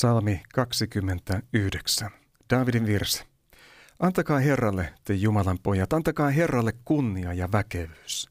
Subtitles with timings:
[0.00, 2.10] Salmi 29.
[2.50, 3.24] Davidin virsi.
[3.98, 8.30] Antakaa Herralle, te Jumalan pojat, antakaa Herralle kunnia ja väkevyys.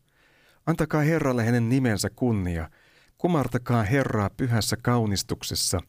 [0.65, 2.69] Antakaa Herralle hänen nimensä kunnia,
[3.17, 5.79] kumartakaa Herraa pyhässä kaunistuksessa.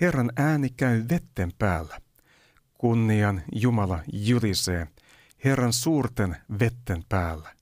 [0.00, 1.98] Herran ääni käy vetten päällä.
[2.78, 4.86] Kunnian Jumala julisee,
[5.44, 7.52] Herran suurten vetten päällä.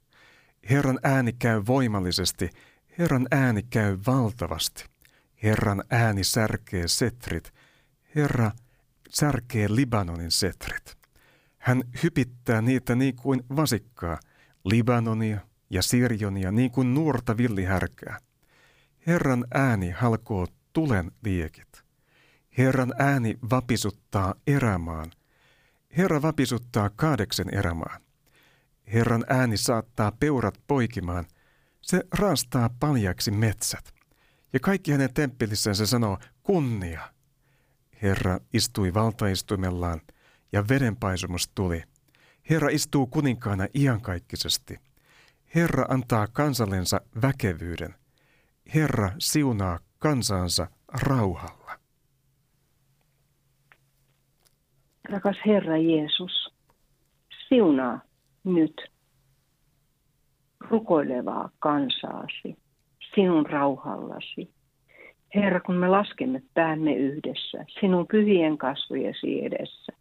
[0.71, 2.51] Herran ääni käy voimallisesti,
[2.99, 4.98] Herran ääni käy valtavasti.
[5.43, 7.53] Herran ääni särkee setrit.
[8.15, 8.51] Herra
[9.11, 10.99] särkee Libanonin setrit.
[11.59, 14.19] Hän hypittää niitä niin kuin vasikkaa,
[14.65, 18.19] Libanonia ja Sirjonia niin kuin nuorta villihärkää.
[19.07, 21.85] Herran ääni halkoo tulen liekit.
[22.59, 25.11] Herran ääni vapisuttaa erämaan.
[25.97, 28.01] Herra vapisuttaa kahdeksan erämaan.
[28.93, 31.27] Herran ääni saattaa peurat poikimaan.
[31.81, 33.98] Se raastaa paljaksi metsät
[34.53, 37.01] ja kaikki hänen temppelissään se sanoo kunnia.
[38.03, 40.01] Herra istui valtaistuimellaan
[40.53, 41.83] ja vedenpaisumus tuli.
[42.51, 44.79] Herra istuu kuninkaana iankaikkisesti.
[45.55, 47.95] Herra antaa kansallensa väkevyyden.
[48.75, 51.79] Herra siunaa kansansa rauhalla.
[55.09, 56.55] Rakas Herra Jeesus,
[57.49, 58.01] siunaa
[58.45, 58.75] nyt
[60.61, 62.57] rukoilevaa kansaasi
[63.15, 64.51] sinun rauhallasi.
[65.35, 69.93] Herra, kun me laskemme päänne yhdessä, sinun pyhien kasvojesi edessä,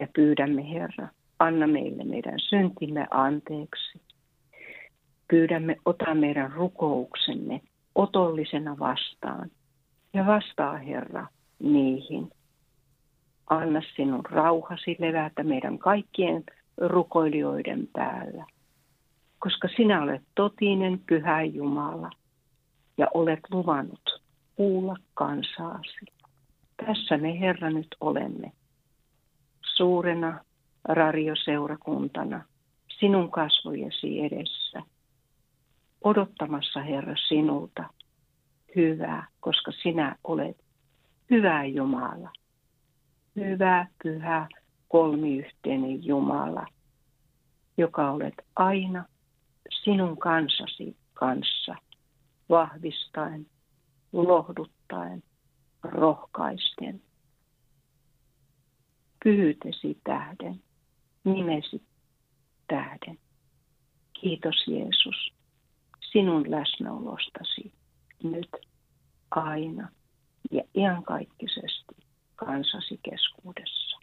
[0.00, 4.00] ja pyydämme, Herra, anna meille meidän syntimme anteeksi.
[5.28, 7.60] Pyydämme, ota meidän rukouksemme
[7.94, 9.50] otollisena vastaan,
[10.14, 11.26] ja vastaa, Herra,
[11.58, 12.30] niihin.
[13.50, 16.44] Anna sinun rauhasi levätä meidän kaikkien
[16.76, 18.46] rukoilijoiden päällä,
[19.38, 22.10] koska sinä olet totinen pyhä Jumala–
[22.98, 24.22] ja olet luvannut
[24.56, 26.06] kuulla kansaasi.
[26.86, 28.52] Tässä me Herra nyt olemme,
[29.76, 30.44] suurena
[30.84, 32.44] radioseurakuntana,
[32.98, 34.82] sinun kasvojesi edessä,
[36.04, 37.84] odottamassa Herra sinulta
[38.76, 40.56] hyvää, koska sinä olet
[41.30, 42.32] hyvä Jumala.
[43.36, 44.48] Hyvä, pyhä,
[44.88, 46.66] kolmiyhteinen Jumala,
[47.76, 49.04] joka olet aina
[49.84, 51.74] sinun kansasi kanssa
[52.50, 53.46] vahvistaen,
[54.12, 55.22] lohduttaen,
[55.82, 57.02] rohkaisten.
[59.24, 60.62] Pyhyytesi tähden,
[61.24, 61.82] nimesi
[62.68, 63.18] tähden.
[64.20, 65.34] Kiitos Jeesus
[66.12, 67.72] sinun läsnäolostasi
[68.22, 68.50] nyt,
[69.30, 69.88] aina
[70.50, 71.94] ja iankaikkisesti
[72.36, 73.98] kansasi keskuudessa.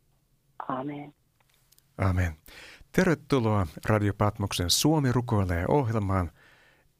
[0.67, 1.13] Amen.
[1.97, 2.35] Amen.
[2.91, 6.31] Tervetuloa Radio Patmoksen Suomi rukoilee ohjelmaan–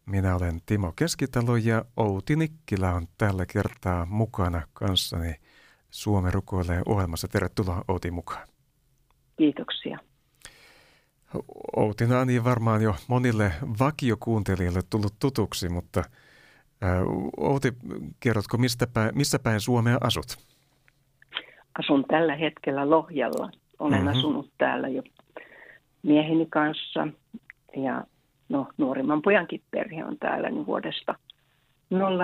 [0.05, 5.35] minä olen Timo Keskitalo ja Outi Nikkilä on tällä kertaa mukana kanssani
[5.89, 7.27] Suomi rukoilee ohjelmassa.
[7.27, 8.47] Tervetuloa Outi mukaan.
[9.37, 9.97] Kiitoksia.
[11.75, 16.03] Outina on niin varmaan jo monille vakiokuuntelijoille tullut tutuksi, mutta
[17.37, 17.73] Outi,
[18.19, 20.37] kerrotko, mistä päin, missä päin Suomea asut?
[21.79, 23.51] Asun tällä hetkellä Lohjalla.
[23.79, 24.19] Olen mm-hmm.
[24.19, 25.03] asunut täällä jo
[26.03, 27.07] mieheni kanssa
[27.77, 28.03] ja
[28.51, 31.15] no nuorimman pojankin perhe on täällä niin vuodesta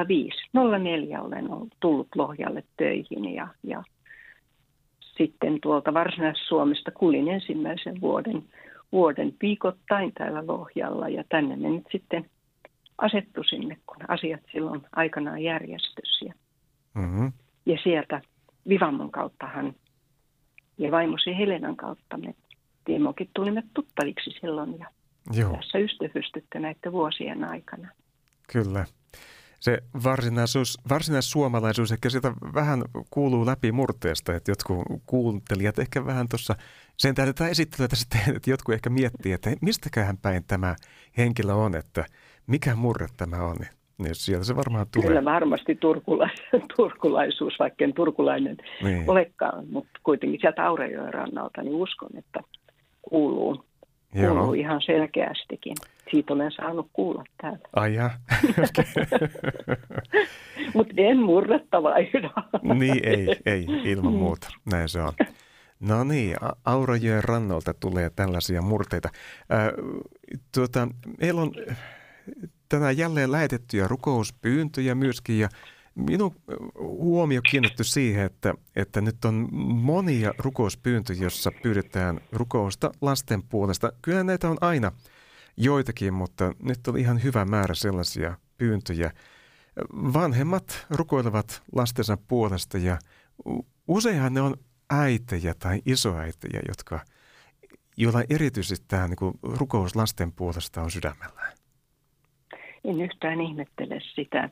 [0.08, 0.38] 05,
[0.82, 3.84] 04 olen ollut, tullut Lohjalle töihin ja, ja
[5.18, 8.44] sitten tuolta Varsinais-Suomesta kulin ensimmäisen vuoden,
[8.92, 12.30] vuoden viikoittain täällä Lohjalla ja tänne me nyt sitten
[12.98, 16.22] asettu sinne, kun asiat silloin aikanaan järjestys.
[16.26, 16.34] Ja,
[16.94, 17.32] mm-hmm.
[17.66, 18.22] ja sieltä
[18.70, 19.74] Vivamon kauttahan
[20.78, 22.36] ja vaimosi Helenan kautta me
[22.86, 24.88] Timokin tulimme tuttaviksi silloin ja
[25.34, 25.56] Joo.
[25.56, 27.88] tässä ystävystytte näiden vuosien aikana.
[28.52, 28.86] Kyllä.
[29.60, 36.56] se varsinaisuus, varsinaissuomalaisuus ehkä sieltä vähän kuuluu läpi murteesta, että jotkut kuuntelijat ehkä vähän tuossa,
[36.98, 40.76] sen tätä esittelyä tässä että jotkut ehkä miettii, että mistäköhän päin tämä
[41.18, 42.06] henkilö on, että
[42.48, 43.56] mikä murre tämä on.
[43.98, 45.08] Niin sieltä se varmaan tulee.
[45.08, 46.32] Kyllä varmasti turkulais,
[46.78, 49.10] turkulaisuus, vaikka en turkulainen niin.
[49.10, 52.40] olekaan, mutta kuitenkin sieltä Aurejoen rannalta, niin uskon, että
[53.02, 53.66] kuuluu,
[54.12, 55.76] kuuluu ihan selkeästikin.
[56.12, 57.60] Siitä olen saanut kuulla täällä.
[57.76, 57.96] Ai
[60.74, 62.30] Mutta en murretta vaihda.
[62.74, 64.20] niin, ei, ei, ilman mm.
[64.20, 64.48] muuta.
[64.72, 65.14] Näin se on.
[65.80, 69.10] No niin, Aurajoen rannalta tulee tällaisia murteita.
[69.52, 69.68] Äh,
[70.54, 70.88] tuota,
[71.22, 71.52] meillä on
[72.70, 75.50] tänään jälleen lähetettyjä rukouspyyntöjä myöskin ja
[75.98, 76.36] minun
[76.80, 83.92] huomio kiinnitty siihen, että, että nyt on monia rukouspyyntöjä, joissa pyydetään rukousta lasten puolesta.
[84.02, 84.92] Kyllä näitä on aina
[85.58, 89.12] joitakin, mutta nyt oli ihan hyvä määrä sellaisia pyyntöjä.
[89.94, 93.00] Vanhemmat rukoilevat lastensa puolesta ja
[93.88, 94.56] useinhan ne on
[94.90, 97.00] äitejä tai isoäitejä, jotka,
[97.98, 101.57] joilla erityisesti tämä niin rukous lasten puolesta on sydämellään.
[102.88, 104.50] En yhtään ihmettele sitä.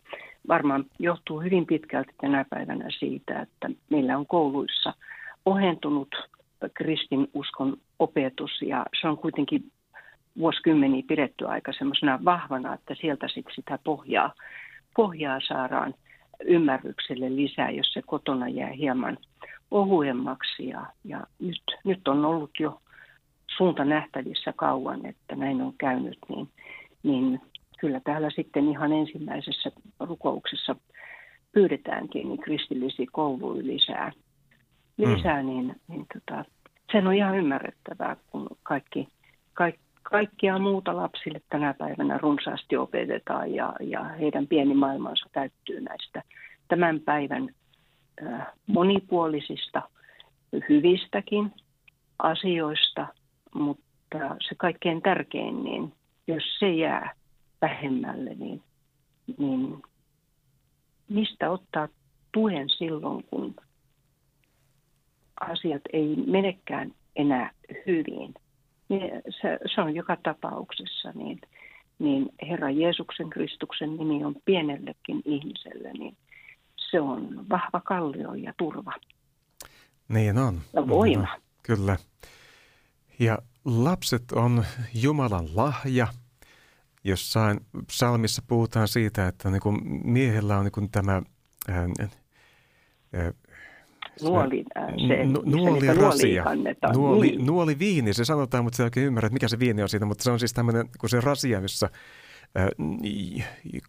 [0.47, 4.93] Varmaan johtuu hyvin pitkälti tänä päivänä siitä, että meillä on kouluissa
[5.45, 6.15] ohentunut
[6.73, 9.71] kristinuskon opetus ja se on kuitenkin
[10.37, 14.33] vuosikymmeniä pidetty aika semmoisena vahvana, että sieltä sitten sitä pohjaa,
[14.95, 15.93] pohjaa saadaan
[16.45, 19.17] ymmärrykselle lisää, jos se kotona jää hieman
[19.71, 20.67] ohuemmaksi.
[20.67, 22.81] Ja, ja nyt, nyt on ollut jo
[23.57, 26.49] suunta nähtävissä kauan, että näin on käynyt, niin,
[27.03, 27.41] niin
[27.85, 30.75] kyllä täällä sitten ihan ensimmäisessä rukouksessa
[31.51, 34.11] pyydetäänkin niin kristillisiä kouluja lisää.
[34.97, 35.47] Lisää, mm.
[35.47, 36.45] niin, niin tota,
[36.91, 39.07] sen on ihan ymmärrettävää, kun kaikki,
[39.53, 46.23] kaikki kaikkia muuta lapsille tänä päivänä runsaasti opetetaan ja, ja heidän pieni maailmansa täyttyy näistä
[46.67, 47.49] tämän päivän
[48.25, 49.81] äh, monipuolisista,
[50.69, 51.51] hyvistäkin
[52.19, 53.07] asioista,
[53.53, 54.17] mutta
[54.49, 55.93] se kaikkein tärkein, niin
[56.27, 57.13] jos se jää
[57.61, 58.63] vähemmälle, niin,
[59.37, 59.81] niin
[61.09, 61.87] mistä ottaa
[62.31, 63.55] tuen silloin, kun
[65.41, 67.51] asiat ei menekään enää
[67.87, 68.33] hyvin.
[68.89, 69.11] Niin
[69.41, 71.41] se, se on joka tapauksessa niin,
[71.99, 76.17] niin Herra Jeesuksen Kristuksen nimi on pienellekin ihmiselle, niin
[76.91, 78.93] se on vahva kallio ja turva.
[80.07, 80.61] Niin on.
[80.73, 81.21] Ja voima.
[81.21, 81.97] No, kyllä.
[83.19, 84.63] Ja lapset on
[84.93, 86.07] Jumalan lahja–
[87.05, 91.21] Jossain psalmissa puhutaan siitä, että niin kuin miehellä on niin kuin tämä
[91.67, 91.87] ää,
[93.13, 93.33] ää,
[94.21, 94.63] Nuoli,
[95.07, 96.45] se, nu, nuoli rasia,
[96.93, 97.45] nuoli, niin.
[97.45, 100.05] nuoli viini, se sanotaan, mutta se ei oikein ymmärrä, että mikä se viini on siitä,
[100.05, 101.89] mutta se on siis tämmöinen, kun se rasia, missä
[102.55, 102.69] ää,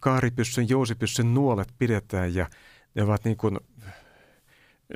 [0.01, 2.49] kaaripyssyn, jousipyssyn nuolet pidetään ja
[2.95, 3.57] ne ovat niin kuin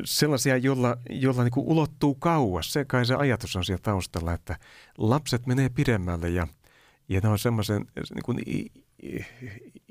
[0.03, 2.73] sellaisia, jolla, jolla niin kuin ulottuu kauas.
[2.73, 4.57] Se kai se ajatus on siellä taustalla, että
[4.97, 6.47] lapset menee pidemmälle ja–
[7.11, 8.39] ja ne on semmoisen niin kuin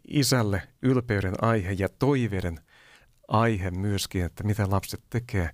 [0.08, 2.60] isälle ylpeyden aihe ja toiveiden
[3.28, 5.50] aihe myöskin, että mitä lapset tekee.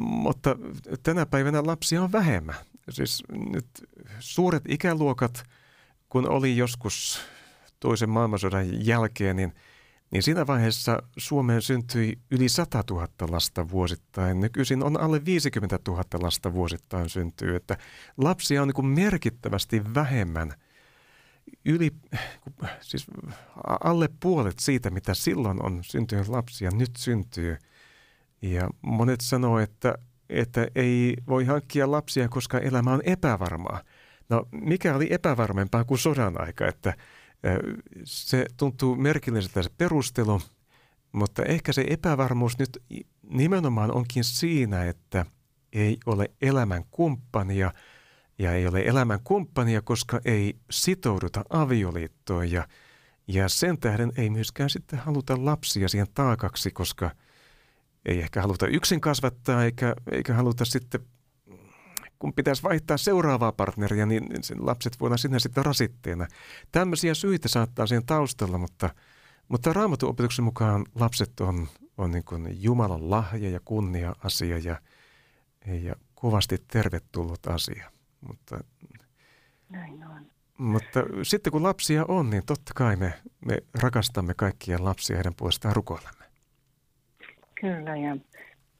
[0.00, 0.56] Mutta
[1.02, 2.54] tänä päivänä lapsia on vähemmän.
[2.90, 3.22] Siis
[3.52, 3.66] nyt
[4.20, 5.44] suuret ikäluokat,
[6.08, 7.20] kun oli joskus
[7.80, 9.52] toisen maailmansodan jälkeen, niin,
[10.10, 14.40] niin siinä vaiheessa Suomeen syntyi yli 100 000 lasta vuosittain.
[14.40, 17.76] Nykyisin on alle 50 000 lasta vuosittain syntyy, että
[18.16, 20.54] lapsia on niin merkittävästi vähemmän–
[21.66, 21.90] yli,
[22.80, 23.06] siis
[23.84, 27.56] alle puolet siitä, mitä silloin on syntynyt lapsia, nyt syntyy.
[28.42, 29.94] Ja monet sanoo, että,
[30.28, 33.82] että ei voi hankkia lapsia, koska elämä on epävarmaa.
[34.28, 36.94] No mikä oli epävarmempaa kuin sodan aika, että
[38.04, 40.40] se tuntuu merkilliseltä se perustelu,
[41.12, 42.82] mutta ehkä se epävarmuus nyt
[43.22, 45.26] nimenomaan onkin siinä, että
[45.72, 47.72] ei ole elämän kumppania–
[48.38, 52.68] ja ei ole elämän kumppania, koska ei sitouduta avioliittoon ja,
[53.28, 57.10] ja sen tähden ei myöskään sitten haluta lapsia siihen taakaksi, koska
[58.06, 61.00] ei ehkä haluta yksin kasvattaa eikä, eikä haluta sitten,
[62.18, 66.26] kun pitäisi vaihtaa seuraavaa partneria, niin sen lapset voidaan sinne sitten rasitteena.
[66.72, 68.90] Tämmöisiä syitä saattaa siihen taustalla, mutta,
[69.48, 74.80] mutta raamatun opetuksen mukaan lapset on, on niin Jumalan lahja ja kunnia-asia ja,
[75.66, 77.95] ja kovasti tervetullut asia.
[78.20, 78.58] Mutta,
[79.68, 80.26] Näin on.
[80.58, 83.12] Mutta sitten kun lapsia on, niin totta kai me,
[83.46, 86.24] me rakastamme kaikkia lapsia heidän puolestaan rukoilemme.
[87.60, 88.16] Kyllä ja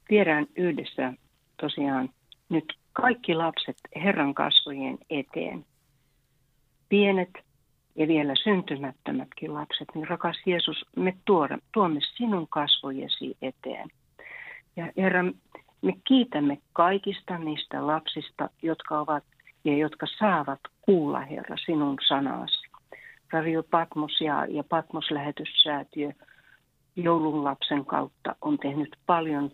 [0.09, 1.13] viedään yhdessä
[1.61, 2.09] tosiaan
[2.49, 5.65] nyt kaikki lapset Herran kasvojen eteen.
[6.89, 7.29] Pienet
[7.95, 13.89] ja vielä syntymättömätkin lapset, niin rakas Jeesus, me tuoda, tuomme sinun kasvojesi eteen.
[14.75, 15.23] Ja Herra,
[15.81, 19.23] me kiitämme kaikista niistä lapsista, jotka ovat
[19.63, 22.67] ja jotka saavat kuulla, Herra, sinun sanasi.
[23.31, 26.11] Radio Patmos ja, ja Patmos-lähetyssäätiö
[26.95, 29.51] joulun lapsen kautta on tehnyt paljon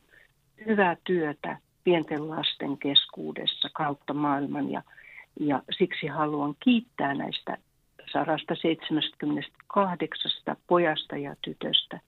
[0.65, 4.84] hyvää työtä pienten lasten keskuudessa kautta maailman ja,
[5.39, 7.58] ja siksi haluan kiittää näistä
[8.12, 12.00] 178 pojasta ja tytöstä,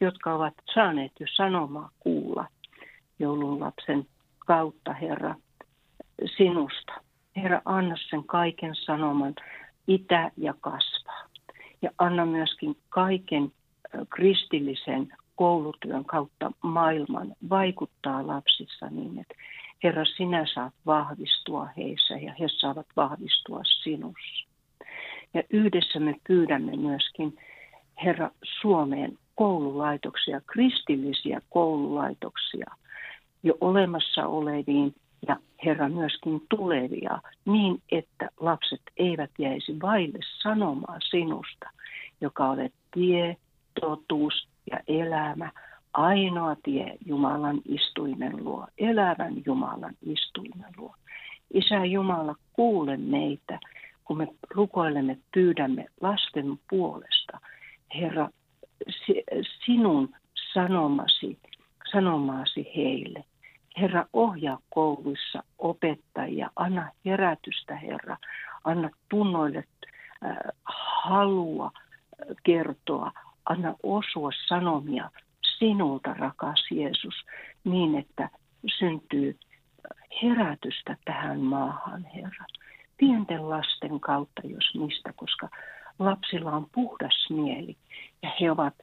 [0.00, 2.46] jotka ovat saaneet jo sanomaa kuulla
[3.18, 4.06] joulun lapsen
[4.38, 5.34] kautta, Herra,
[6.36, 6.92] sinusta.
[7.36, 9.34] Herra, anna sen kaiken sanoman
[9.86, 11.28] itä ja kasvaa.
[11.82, 13.52] Ja anna myöskin kaiken
[14.10, 19.34] kristillisen koulutyön kautta maailman vaikuttaa lapsissa niin, että
[19.82, 24.48] Herra, sinä saat vahvistua heissä ja he saavat vahvistua sinussa.
[25.34, 27.38] Ja yhdessä me pyydämme myöskin,
[28.04, 32.70] Herra, Suomeen koululaitoksia, kristillisiä koululaitoksia,
[33.42, 34.94] jo olemassa oleviin
[35.28, 41.70] ja Herra myöskin tulevia, niin että lapset eivät jäisi vaille sanomaa sinusta,
[42.20, 43.36] joka olet tie,
[43.80, 45.52] totuus ja elämä,
[45.92, 50.94] ainoa tie Jumalan istuimen luo, elävän Jumalan istuimen luo.
[51.54, 53.58] Isä Jumala, kuule meitä,
[54.04, 57.38] kun me rukoilemme, pyydämme lasten puolesta.
[57.94, 58.28] Herra,
[59.66, 60.08] sinun
[60.52, 61.38] sanomasi,
[61.92, 63.24] sanomaasi heille.
[63.80, 68.16] Herra, ohjaa kouluissa opettajia, anna herätystä, Herra.
[68.64, 69.64] Anna tunnoille
[70.24, 70.36] äh,
[71.02, 71.72] halua
[72.42, 73.12] kertoa,
[73.44, 75.10] anna osua sanomia
[75.58, 77.14] sinulta, rakas Jeesus,
[77.64, 78.30] niin että
[78.78, 79.38] syntyy
[80.22, 82.44] herätystä tähän maahan, Herra.
[82.96, 85.48] Pienten lasten kautta, jos mistä, koska
[85.98, 87.76] lapsilla on puhdas mieli
[88.22, 88.74] ja he ovat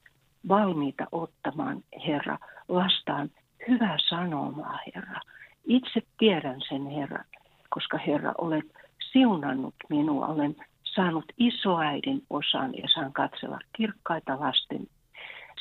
[0.47, 2.37] valmiita ottamaan, Herra,
[2.67, 3.29] lastaan
[3.67, 5.19] hyvää sanomaa, Herra.
[5.65, 7.23] Itse tiedän sen, Herra,
[7.69, 8.65] koska Herra, olet
[9.11, 14.87] siunannut minua, olen saanut isoäidin osan ja saan katsella kirkkaita lasten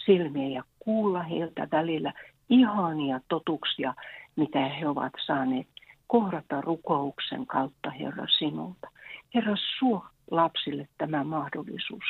[0.07, 2.13] silmiä ja kuulla heiltä välillä
[2.49, 3.95] ihania totuksia,
[4.37, 5.67] mitä he ovat saaneet
[6.07, 8.89] kohdata rukouksen kautta, Herra, sinulta.
[9.35, 12.05] Herra, suo lapsille tämä mahdollisuus.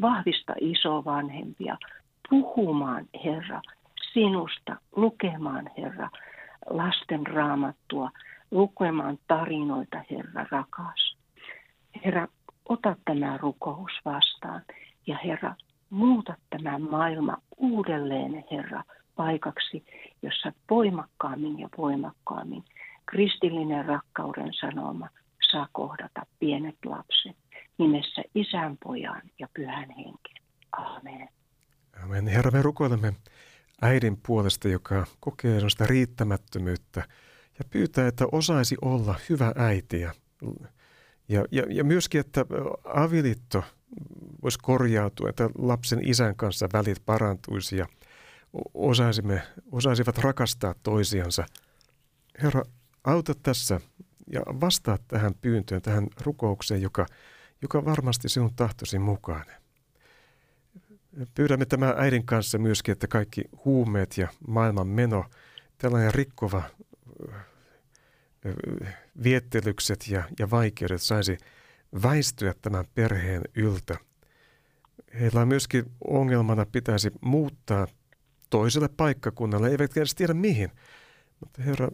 [0.00, 1.76] Vahvista isovanhempia
[2.30, 3.60] puhumaan, Herra,
[4.14, 6.10] sinusta, lukemaan, Herra,
[6.70, 8.10] lasten raamattua,
[8.50, 11.16] lukemaan tarinoita, Herra, rakas.
[12.04, 12.28] Herra,
[12.68, 14.62] ota tämä rukous vastaan
[15.06, 15.54] ja Herra,
[15.90, 18.84] muuta tämä maailma uudelleen, Herra,
[19.16, 19.84] paikaksi,
[20.22, 22.64] jossa voimakkaammin ja voimakkaammin
[23.06, 25.08] kristillinen rakkauden sanoma
[25.50, 27.36] saa kohdata pienet lapset
[27.78, 30.42] nimessä isän, pojan ja pyhän henken.
[30.72, 31.28] Amen.
[32.04, 32.26] Amen.
[32.26, 33.12] Herra, me rukoilemme
[33.82, 37.02] äidin puolesta, joka kokee sellaista riittämättömyyttä
[37.58, 40.14] ja pyytää, että osaisi olla hyvä äiti ja,
[41.28, 42.44] ja, ja, myöskin, että
[42.84, 43.64] avioliitto
[44.42, 47.86] voisi korjautua, että lapsen isän kanssa välit parantuisi ja
[48.74, 51.44] osaisimme, osaisivat rakastaa toisiansa.
[52.42, 52.62] Herra,
[53.04, 53.80] auta tässä
[54.32, 57.06] ja vastaa tähän pyyntöön, tähän rukoukseen, joka,
[57.62, 59.61] joka varmasti sinun tahtosi mukainen.
[61.34, 65.24] Pyydämme tämä äidin kanssa myöskin, että kaikki huumeet ja maailman meno,
[65.78, 66.62] tällainen rikkova
[69.22, 71.38] viettelykset ja, ja vaikeudet saisi
[72.02, 73.96] väistyä tämän perheen yltä.
[75.20, 77.86] Heillä on myöskin ongelmana pitäisi muuttaa
[78.50, 80.70] toiselle paikkakunnalle, eivät edes tiedä mihin.
[81.40, 81.88] Mutta Herra,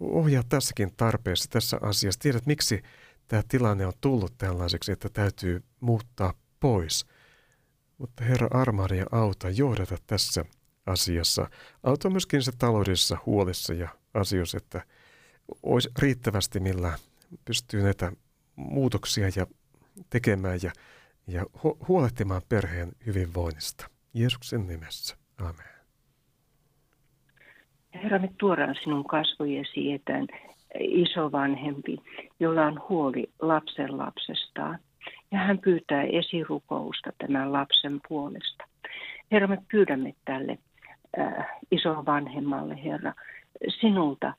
[0.00, 2.20] ohjaa tässäkin tarpeessa, tässä asiassa.
[2.20, 2.82] Tiedät, miksi
[3.28, 7.06] tämä tilanne on tullut tällaiseksi, että täytyy muuttaa pois.
[7.98, 8.48] Mutta Herra
[8.96, 10.44] ja auta, johdata tässä
[10.86, 11.50] asiassa.
[11.82, 14.82] Auta myöskin se taloudellisessa huolissa ja asioissa, että
[15.62, 16.92] olisi riittävästi, millä
[17.44, 18.12] pystyy näitä
[18.56, 19.46] muutoksia ja
[20.10, 20.72] tekemään ja,
[21.26, 21.44] ja
[21.88, 23.88] huolehtimaan perheen hyvinvoinnista.
[24.14, 25.16] Jeesuksen nimessä.
[25.38, 25.78] Amen.
[27.94, 30.26] Herra, me tuodaan sinun kasvojesi etään
[30.80, 31.96] isovanhempi,
[32.40, 34.78] jolla on huoli lapsen lapsestaan.
[35.30, 38.64] Ja hän pyytää esirukousta tämän lapsen puolesta.
[39.32, 40.58] Herra, me pyydämme tälle
[41.18, 43.12] äh, isovanhemmalle, Herra,
[43.80, 44.32] sinulta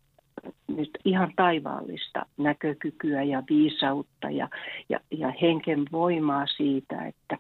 [0.68, 4.50] nyt ihan taivaallista näkökykyä ja viisautta ja,
[4.90, 7.38] ja, ja henken voimaa siitä, että,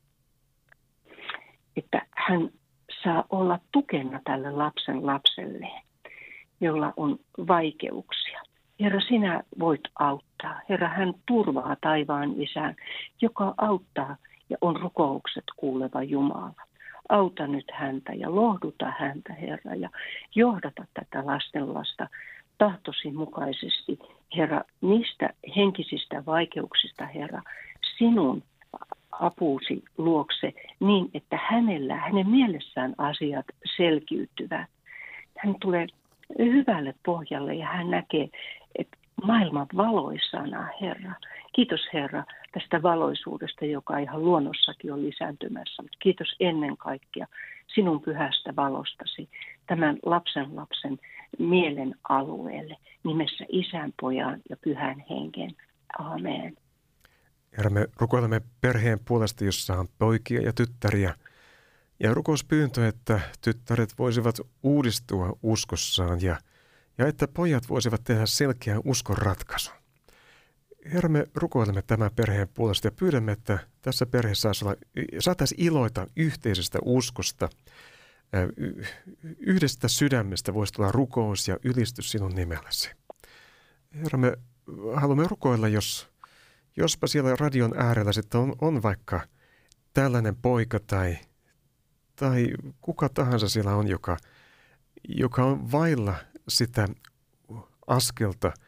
[1.77, 2.50] että hän
[3.03, 5.82] saa olla tukena tälle lapsen lapselleen
[6.62, 8.41] jolla on vaikeuksia.
[8.79, 10.62] Herra, sinä voit auttaa.
[10.69, 12.75] Herra, hän turvaa taivaan isään,
[13.21, 14.15] joka auttaa
[14.50, 16.53] ja on rukoukset kuuleva Jumala.
[17.09, 19.89] Auta nyt häntä ja lohduta häntä, Herra, ja
[20.36, 22.07] johdata tätä lastenlasta
[22.57, 24.00] tahtosi mukaisesti,
[24.38, 27.41] Herra, niistä henkisistä vaikeuksista, Herra,
[27.98, 28.43] sinun
[29.12, 33.45] apuusi luokse niin, että hänellä, hänen mielessään asiat
[33.77, 34.69] selkiytyvät.
[35.38, 35.88] Hän tulee
[36.38, 38.29] hyvälle pohjalle ja hän näkee,
[38.75, 41.13] että maailman valoisana, Herra.
[41.55, 45.81] Kiitos Herra tästä valoisuudesta, joka ihan luonnossakin on lisääntymässä.
[45.81, 47.27] Mutta kiitos ennen kaikkea
[47.67, 49.29] sinun pyhästä valostasi
[49.67, 51.00] tämän lapsen lapsen
[51.39, 55.51] mielen alueelle nimessä isän, pojan ja pyhän hengen.
[56.00, 56.57] Amen.
[57.57, 61.13] Herra, me rukoilemme perheen puolesta, jossa on poikia ja tyttäriä.
[62.00, 66.39] Ja rukouspyyntö, että tyttäret voisivat uudistua uskossaan ja,
[66.98, 69.74] ja että pojat voisivat tehdä selkeän uskon ratkaisun.
[70.94, 74.50] Herra, me rukoilemme tämän perheen puolesta ja pyydämme, että tässä perheessä
[75.20, 77.50] saataisiin iloita yhteisestä uskosta.
[79.39, 82.91] Yhdestä sydämestä voisi tulla rukous ja ylistys sinun nimelläsi.
[83.96, 84.38] Herra, me
[84.96, 86.10] haluamme rukoilla, jos,
[86.77, 89.22] jospa siellä radion äärellä sitten on, on vaikka
[89.94, 91.18] tällainen poika tai,
[92.19, 92.47] tai
[92.81, 94.17] kuka tahansa siellä on, joka,
[95.07, 96.15] joka on vailla
[96.47, 96.88] sitä
[97.88, 98.51] askelta–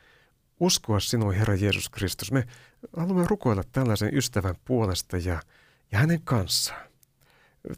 [0.62, 2.32] uskoa sinua, Herra Jeesus Kristus.
[2.32, 2.48] Me
[2.98, 5.42] haluamme rukoilla tällaisen ystävän puolesta ja,
[5.92, 6.90] ja hänen kanssaan.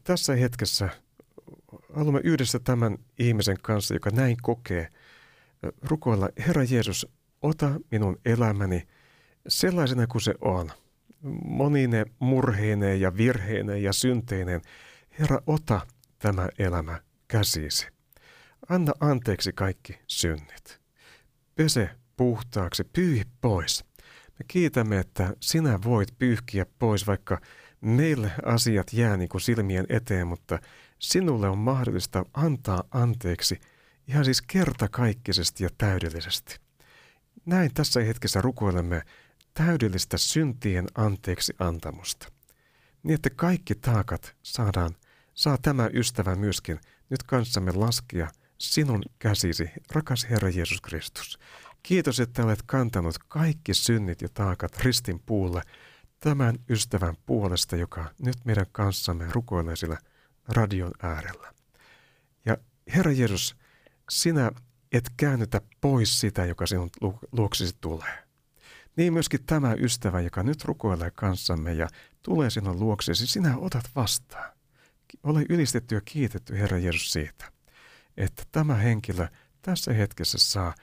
[0.03, 0.89] Tässä hetkessä
[1.93, 4.87] haluamme yhdessä tämän ihmisen kanssa, joka näin kokee,
[5.81, 7.07] rukoilla, Herra Jeesus,
[7.41, 8.87] ota minun elämäni
[9.47, 10.71] sellaisena kuin se on.
[11.45, 14.61] Monine murheineen ja virheineen ja synteineen.
[15.19, 15.81] Herra, ota
[16.19, 17.87] tämä elämä käsisi.
[18.69, 20.81] Anna anteeksi kaikki synnit.
[21.55, 23.85] Pese puhtaaksi, pyyhi pois.
[24.39, 27.41] Me kiitämme, että sinä voit pyyhkiä pois, vaikka
[27.81, 30.59] meille asiat jää niin kuin silmien eteen, mutta
[30.99, 33.59] sinulle on mahdollista antaa anteeksi
[34.07, 36.59] ihan siis kertakaikkisesti ja täydellisesti.
[37.45, 39.01] Näin tässä hetkessä rukoilemme
[39.53, 42.27] täydellistä syntien anteeksi antamusta.
[43.03, 44.95] Niin, että kaikki taakat saadaan,
[45.33, 51.39] saa tämä ystävä myöskin nyt kanssamme laskea sinun käsisi, rakas Herra Jeesus Kristus.
[51.83, 55.61] Kiitos, että olet kantanut kaikki synnit ja taakat ristin puulle
[56.19, 59.97] tämän ystävän puolesta, joka nyt meidän kanssamme rukoilee sillä
[60.47, 61.53] radion äärellä.
[62.45, 62.57] Ja
[62.95, 63.55] Herra Jeesus,
[64.09, 64.51] sinä
[64.91, 66.89] et käännytä pois sitä, joka sinun
[67.31, 68.23] luoksisi tulee.
[68.95, 71.87] Niin myöskin tämä ystävä, joka nyt rukoilee kanssamme ja
[72.23, 74.53] tulee sinun luoksesi, sinä otat vastaan.
[75.23, 77.45] Ole ylistetty ja kiitetty, Herra Jeesus, siitä,
[78.17, 79.27] että tämä henkilö
[79.61, 80.73] tässä hetkessä saa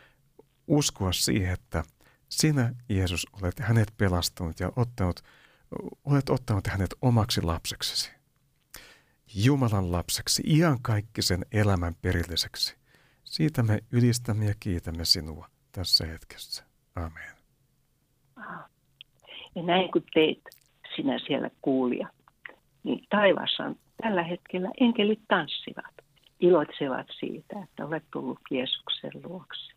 [0.66, 1.82] uskoa siihen, että
[2.28, 5.20] sinä, Jeesus, olet hänet pelastanut ja ottanut,
[6.04, 8.10] olet ottanut hänet omaksi lapseksesi.
[9.34, 12.76] Jumalan lapseksi, iankaikkisen elämän perilliseksi.
[13.24, 16.64] Siitä me ylistämme ja kiitämme sinua tässä hetkessä.
[16.96, 17.36] Amen.
[19.54, 20.38] Ja näin kun teet
[20.96, 22.08] sinä siellä kuulija,
[22.82, 25.94] niin taivassa on tällä hetkellä enkelit tanssivat,
[26.40, 29.72] iloitsevat siitä, että olet tullut Jeesuksen luokse.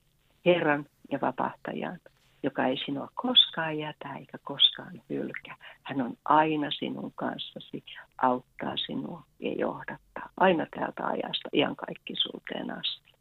[0.46, 2.00] Herran ja vapahtajan,
[2.44, 5.56] joka ei sinua koskaan jätä eikä koskaan hylkä.
[5.84, 7.84] Hän on aina sinun kanssasi,
[8.18, 10.30] auttaa sinua ja johdattaa.
[10.38, 13.14] Aina täältä ajasta iankaikkisuuteen asti.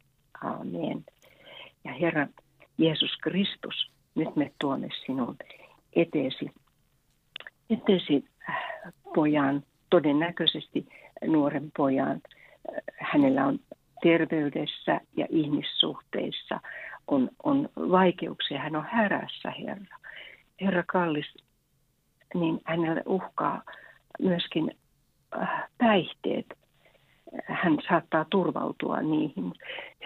[0.45, 1.05] Amen.
[1.85, 2.27] Ja Herra
[2.79, 5.37] Jeesus Kristus, nyt me tuomme sinun
[5.93, 6.51] eteesi,
[7.71, 8.57] eteesi äh,
[9.15, 10.87] pojan, todennäköisesti
[11.26, 12.20] nuoren pojan.
[12.98, 13.59] Hänellä on
[14.02, 16.61] terveydessä ja ihmissuhteissa
[17.07, 19.96] on, on vaikeuksia, hän on härässä, Herra.
[20.61, 21.35] Herra kallis,
[22.35, 23.62] niin hänelle uhkaa
[24.20, 24.70] myöskin
[25.42, 26.46] äh, päihteet.
[27.44, 29.52] Hän saattaa turvautua niihin.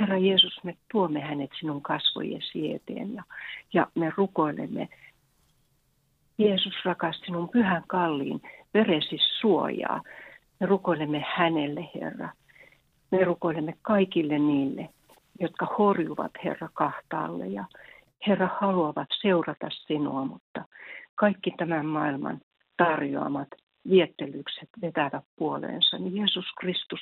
[0.00, 3.22] Herra Jeesus, me tuomme hänet sinun kasvojesi eteen ja,
[3.72, 4.88] ja me rukoilemme,
[6.38, 8.40] Jeesus rakas sinun pyhän kalliin
[8.76, 10.02] veresi suojaa.
[10.60, 12.28] Me rukoilemme hänelle, Herra.
[13.10, 14.88] Me rukoilemme kaikille niille,
[15.40, 17.64] jotka horjuvat Herra kahtaalle ja
[18.26, 20.64] Herra haluavat seurata sinua, mutta
[21.14, 22.40] kaikki tämän maailman
[22.76, 23.48] tarjoamat
[23.90, 27.00] viettelykset vetävät puoleensa, niin Jeesus Kristus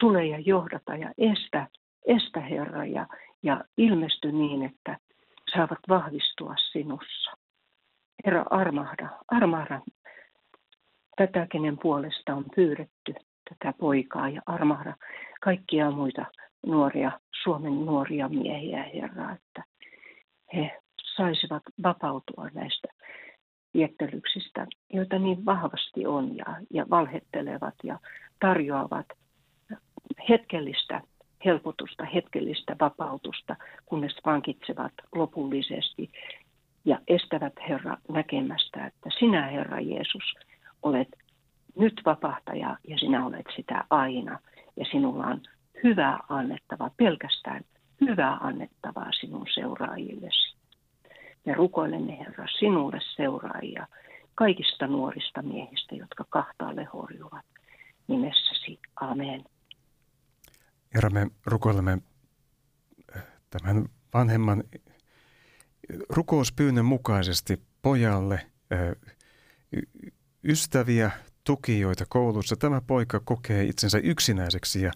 [0.00, 1.66] tulee ja johdata ja estä,
[2.06, 3.06] estä Herra ja,
[3.42, 4.98] ja ilmesty niin, että
[5.52, 7.30] saavat vahvistua sinussa.
[8.26, 9.80] Herra, armahda, armahda
[11.16, 13.14] tätä, kenen puolesta on pyydetty
[13.48, 14.96] tätä poikaa ja armahda
[15.40, 16.26] kaikkia muita
[16.66, 19.64] nuoria, Suomen nuoria miehiä, Herra, että
[20.54, 20.80] he
[21.16, 22.88] saisivat vapautua näistä
[23.74, 27.98] viettelyksistä, joita niin vahvasti on ja, ja valhettelevat ja
[28.40, 29.06] tarjoavat
[30.28, 31.00] hetkellistä
[31.44, 36.10] helpotusta, hetkellistä vapautusta, kunnes vankitsevat lopullisesti
[36.84, 40.34] ja estävät Herra näkemästä, että sinä Herra Jeesus
[40.82, 41.08] olet
[41.78, 44.38] nyt vapahtaja ja sinä olet sitä aina
[44.76, 45.40] ja sinulla on
[45.84, 47.64] hyvää annettavaa, pelkästään
[48.00, 50.56] hyvää annettavaa sinun seuraajillesi.
[51.46, 53.86] Ja rukoilemme Herra sinulle seuraajia
[54.34, 57.44] kaikista nuorista miehistä, jotka kahtaalle horjuvat
[58.08, 58.78] nimessäsi.
[59.00, 59.44] Amen.
[60.94, 61.98] Herra, me rukoilemme
[63.16, 64.64] äh, tämän vanhemman
[66.08, 68.34] rukouspyynnön mukaisesti pojalle
[68.72, 68.78] äh,
[70.44, 71.10] ystäviä,
[71.44, 72.56] tukijoita koulussa.
[72.56, 74.92] Tämä poika kokee itsensä yksinäiseksi ja,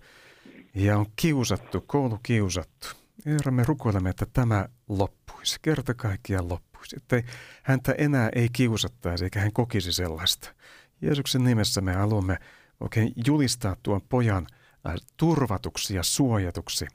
[0.75, 2.89] ja on kiusattu, koulu kiusattu.
[3.27, 6.97] Herra, me rukoilemme, että tämä loppuisi, kerta kaikkiaan loppuisi.
[6.97, 7.23] Että
[7.63, 10.55] häntä enää ei kiusattaisi eikä hän kokisi sellaista.
[11.01, 12.39] Jeesuksen nimessä me haluamme
[12.81, 14.47] oikein julistaa tuon pojan
[14.87, 16.87] äh, turvatuksi ja suojatuksi.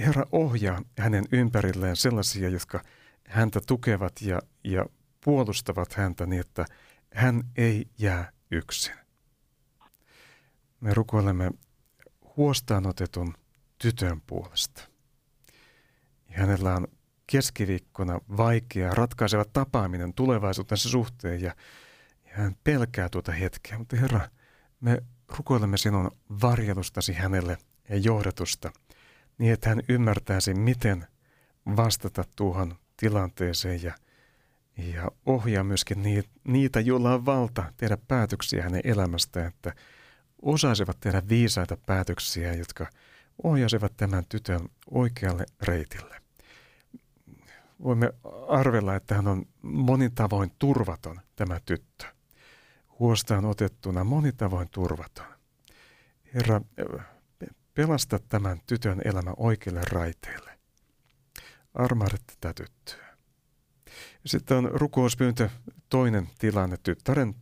[0.00, 2.82] Herra ohjaa hänen ympärilleen sellaisia, jotka
[3.28, 4.86] häntä tukevat ja, ja
[5.24, 6.64] puolustavat häntä niin, että
[7.16, 8.94] hän ei jää yksin.
[10.80, 11.50] Me rukoilemme
[12.36, 13.34] huostaanotetun
[13.78, 14.82] tytön puolesta.
[16.30, 16.88] Hänellä on
[17.26, 21.54] keskiviikkona vaikea ratkaiseva tapaaminen tulevaisuutensa suhteen ja,
[22.24, 23.78] ja hän pelkää tuota hetkeä.
[23.78, 24.28] Mutta Herra,
[24.80, 25.02] me
[25.38, 26.10] rukoilemme sinun
[26.42, 28.72] varjelustasi hänelle ja johdatusta
[29.38, 31.06] niin, että hän ymmärtäisi, miten
[31.76, 33.94] vastata tuohon tilanteeseen ja,
[34.76, 36.02] ja ohjaa myöskin
[36.44, 39.74] niitä, joilla on valta tehdä päätöksiä hänen elämästään, että
[40.42, 42.86] osaisivat tehdä viisaita päätöksiä, jotka
[43.42, 44.60] ohjasivat tämän tytön
[44.90, 46.16] oikealle reitille.
[47.82, 48.12] Voimme
[48.48, 52.06] arvella, että hän on monin tavoin turvaton, tämä tyttö.
[52.98, 55.26] Huostaan otettuna monin tavoin turvaton.
[56.34, 56.60] Herra,
[57.74, 60.58] pelasta tämän tytön elämä oikeille raiteille.
[61.74, 63.05] Armahda tätä tyttöä.
[64.26, 65.48] Sitten on rukouspyyntö
[65.88, 67.34] toinen tilanne tyttären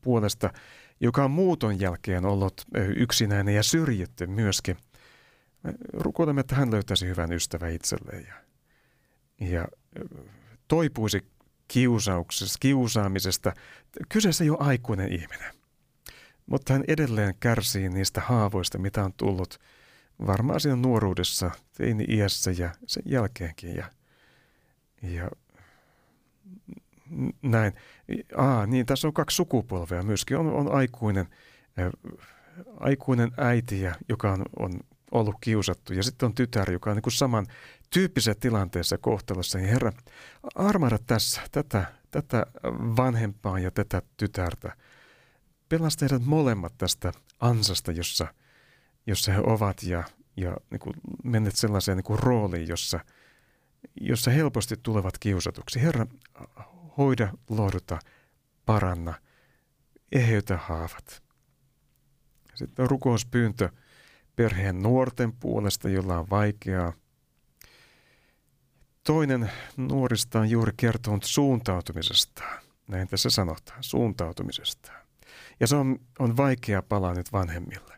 [0.00, 0.52] puolesta,
[1.00, 2.64] joka on muuton jälkeen ollut
[2.96, 4.76] yksinäinen ja syrjitty myöskin.
[5.92, 8.34] Rukoilemme, että hän löytäisi hyvän ystävän itselleen ja,
[9.48, 9.68] ja
[10.68, 11.26] toipuisi
[11.68, 13.52] kiusauksesta, kiusaamisesta.
[14.08, 15.54] Kyseessä ei ole aikuinen ihminen,
[16.46, 19.58] mutta hän edelleen kärsii niistä haavoista, mitä on tullut
[20.26, 23.76] varmaan siinä nuoruudessa, teini-iässä ja sen jälkeenkin.
[23.76, 23.90] Ja,
[25.02, 25.30] ja
[27.42, 27.72] näin.
[28.36, 30.36] Aa, niin tässä on kaksi sukupolvea myöskin.
[30.36, 31.28] On, on aikuinen,
[31.78, 31.90] äh,
[32.80, 34.80] aikuinen äiti, joka on, on
[35.10, 37.46] ollut kiusattu, ja sitten on tytär, joka on niin saman
[37.90, 39.58] tyyppisessä tilanteessa kohtalossa.
[39.58, 39.92] Niin Herra,
[40.54, 42.46] armada tässä tätä, tätä
[42.96, 44.76] vanhempaa ja tätä tytärtä.
[45.68, 48.26] Pelasta heidät molemmat tästä ansasta, jossa,
[49.06, 50.04] jossa he ovat, ja,
[50.36, 53.00] ja niin kuin menneet sellaiseen niin kuin rooliin, jossa,
[54.00, 55.82] jossa helposti tulevat kiusatuksi.
[55.82, 56.06] Herra,
[56.98, 57.98] hoida, lohduta,
[58.66, 59.14] paranna,
[60.12, 61.22] eheytä haavat.
[62.54, 63.68] Sitten on rukouspyyntö
[64.36, 66.92] perheen nuorten puolesta, jolla on vaikeaa.
[69.06, 72.62] Toinen nuorista on juuri kertonut suuntautumisestaan.
[72.88, 75.06] Näin tässä sanotaan, suuntautumisestaan.
[75.60, 77.97] Ja se on, on vaikea palaa nyt vanhemmille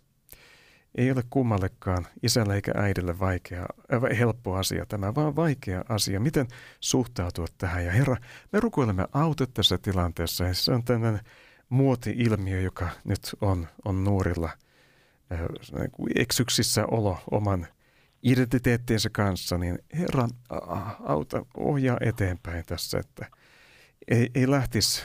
[0.95, 6.21] ei ole kummallekaan, isälle eikä äidille vaikea, äh, helppo asia tämä, vaan vaikea asia.
[6.21, 6.49] Miten
[6.81, 7.85] suhtautua tähän?
[7.85, 8.17] Ja Herra,
[8.53, 10.45] me rukoilemme auta tässä tilanteessa.
[10.45, 11.21] Ja se on tämmöinen
[11.69, 14.51] muoti-ilmiö, joka nyt on, on nuorilla
[15.33, 15.41] äh,
[16.17, 17.67] eksyksissä olo oman
[18.23, 20.29] identiteettiensä kanssa, niin Herra,
[21.05, 23.27] auta, ohjaa eteenpäin tässä, että
[24.09, 25.03] ei, ei lähtisi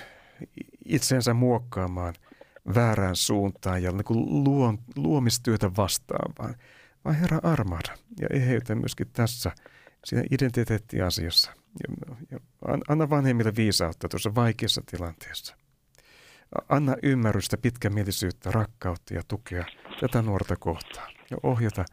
[0.86, 2.14] itsensä muokkaamaan–
[2.76, 6.56] väärään suuntaan ja niin luon, luomistyötä vastaan, vaan,
[7.06, 9.52] vaan Herra armada ja eheytä myöskin tässä
[10.06, 11.52] siinä identiteettiasiassa.
[11.88, 12.40] Ja, ja
[12.88, 15.56] anna vanhemmille viisautta tuossa vaikeassa tilanteessa.
[16.70, 19.66] Anna ymmärrystä, pitkämielisyyttä, rakkautta ja tukea
[20.02, 21.86] tätä nuorta kohtaan ja ohjata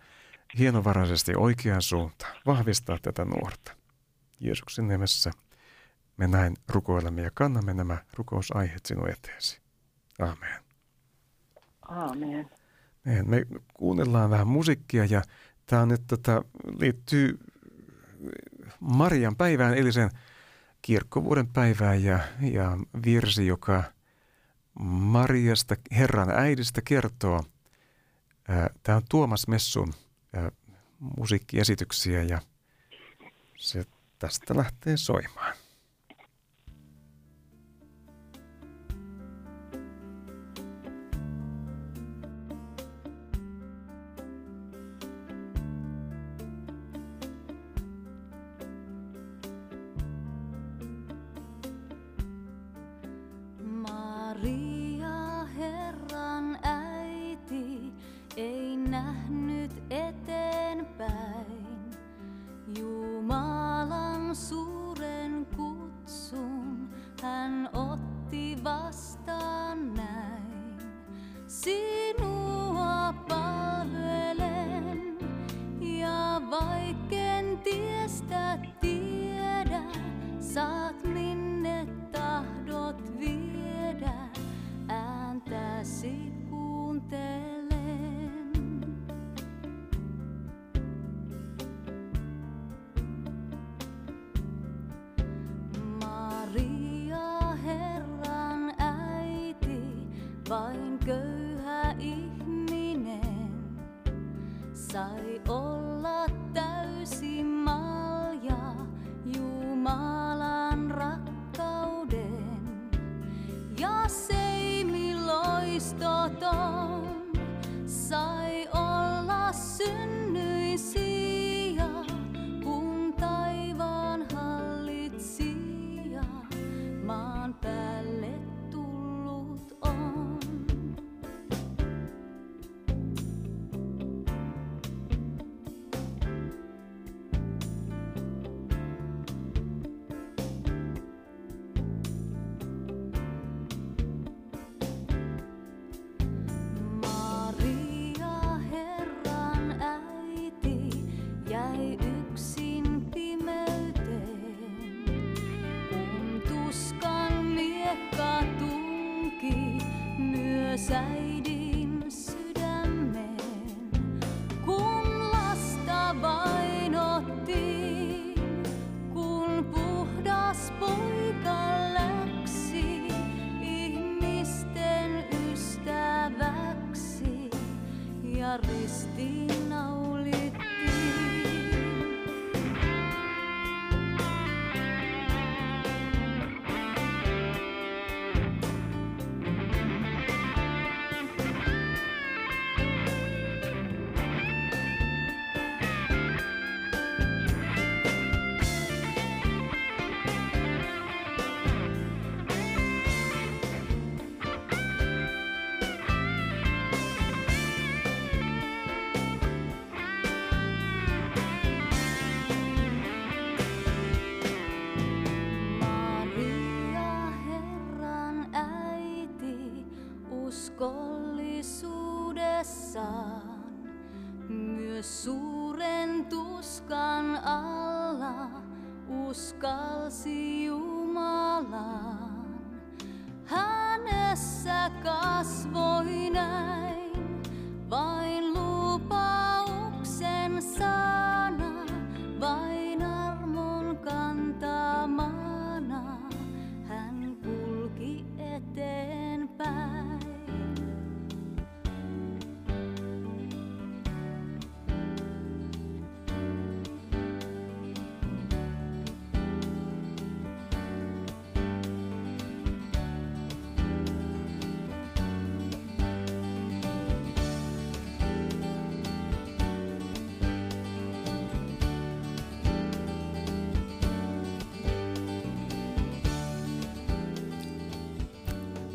[0.58, 3.72] hienovaraisesti oikeaan suuntaan, vahvistaa tätä nuorta.
[4.40, 5.30] Jeesuksen nimessä
[6.16, 9.61] me näin rukoilemme ja kannamme nämä rukousaiheet sinun eteesi.
[10.22, 10.62] Amen.
[11.88, 12.50] Aamen.
[13.04, 15.22] Me, me kuunnellaan vähän musiikkia ja
[15.66, 16.44] tämä nyt tota,
[16.78, 17.38] liittyy
[18.80, 20.10] Marian päivään, eli sen
[20.82, 23.84] kirkkovuoden päivään ja, ja virsi, joka
[24.84, 27.44] Mariasta, Herran äidistä kertoo.
[28.82, 29.94] Tämä on Tuomas Messun
[30.98, 32.38] musiikkiesityksiä ja
[33.58, 33.84] se
[34.18, 35.56] tästä lähtee soimaan.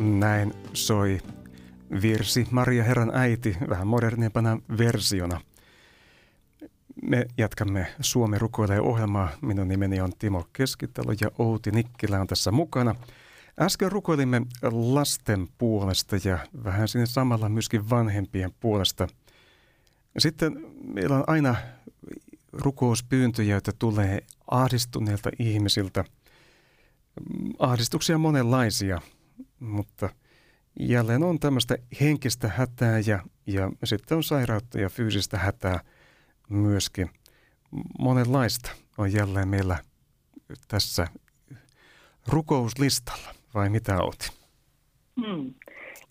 [0.07, 1.17] Näin soi
[2.01, 5.41] virsi Maria Herran äiti vähän modernimpana versiona.
[7.01, 9.29] Me jatkamme Suomi rukoilee ohjelmaa.
[9.41, 12.95] Minun nimeni on Timo Keskitalo ja Outi Nikkilä on tässä mukana.
[13.59, 14.41] Äsken rukoilimme
[14.71, 19.07] lasten puolesta ja vähän sinne samalla myöskin vanhempien puolesta.
[20.17, 21.55] Sitten meillä on aina
[22.53, 24.19] rukouspyyntöjä, joita tulee
[24.51, 26.03] ahdistuneilta ihmisiltä.
[27.59, 29.01] Ahdistuksia monenlaisia–
[29.59, 30.09] mutta
[30.79, 35.79] jälleen on tämmöistä henkistä hätää ja, ja sitten on sairautta ja fyysistä hätää
[36.49, 37.09] myöskin.
[37.99, 39.77] Monenlaista on jälleen meillä
[40.67, 41.07] tässä
[42.27, 44.37] rukouslistalla, vai mitä olet?
[45.21, 45.53] Hmm,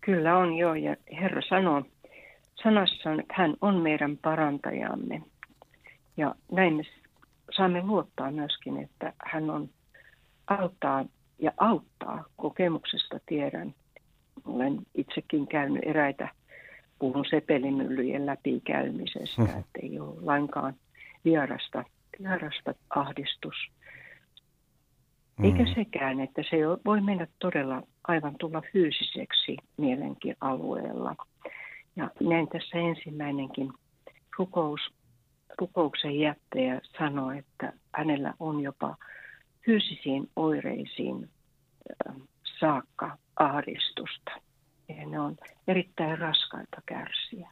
[0.01, 1.83] kyllä on joo, ja Herra sanoo
[2.63, 5.23] sanassaan, että hän on meidän parantajamme.
[6.17, 6.83] Ja näin me
[7.57, 9.69] saamme luottaa myöskin, että hän on
[10.47, 11.05] auttaa
[11.39, 12.25] ja auttaa.
[12.37, 13.75] Kokemuksesta tiedän,
[14.45, 16.29] olen itsekin käynyt eräitä,
[16.99, 19.59] puhun sepelimyllyjen läpikäymisestä, hmm.
[19.59, 20.75] että ei ole lainkaan
[21.25, 21.85] vierasta,
[22.19, 23.55] vierasta ahdistus.
[25.43, 25.75] Eikä mm.
[25.75, 31.17] sekään, että se voi mennä todella aivan tulla fyysiseksi mielenkin alueella.
[31.97, 33.73] Ja näin tässä ensimmäinenkin
[34.39, 34.81] rukous,
[35.61, 38.97] rukouksen jättäjä sanoi, että hänellä on jopa
[39.67, 41.31] fyysisiin oireisiin
[42.61, 44.31] saakka ahdistusta.
[44.89, 45.37] Ja ne on
[45.69, 47.51] erittäin raskaita kärsiä.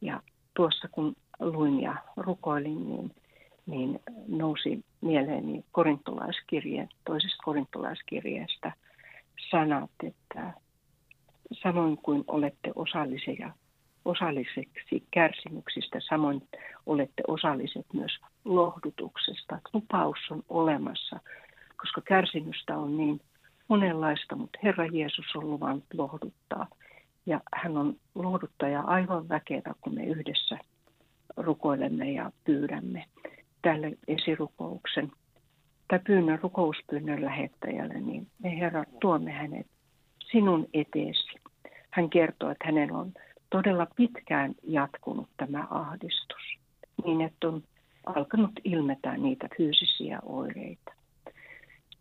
[0.00, 0.22] Ja
[0.54, 3.14] tuossa kun luin ja rukoilin, niin,
[3.66, 8.72] niin nousi mieleeni korintolaiskirje, toisesta korintolaiskirjeestä
[9.50, 10.52] sanat, että
[11.62, 13.52] samoin kuin olette osallisia,
[14.04, 16.48] osalliseksi kärsimyksistä, samoin
[16.86, 18.12] olette osalliset myös
[18.44, 19.58] lohdutuksesta.
[19.72, 21.20] Lupaus on olemassa,
[21.76, 23.20] koska kärsimystä on niin
[23.68, 26.66] monenlaista, mutta Herra Jeesus on luvannut lohduttaa.
[27.26, 30.58] Ja hän on lohduttaja aivan väkevä, kun me yhdessä
[31.36, 33.04] rukoilemme ja pyydämme
[33.62, 35.12] tälle esirukouksen
[35.88, 39.66] tai pyynnön rukouspyynnön lähettäjälle, niin me Herra tuomme hänet
[40.30, 41.34] sinun eteesi.
[41.90, 43.12] Hän kertoo, että hänen on
[43.52, 46.58] todella pitkään jatkunut tämä ahdistus,
[47.04, 47.62] niin että on
[48.06, 50.92] alkanut ilmetä niitä fyysisiä oireita.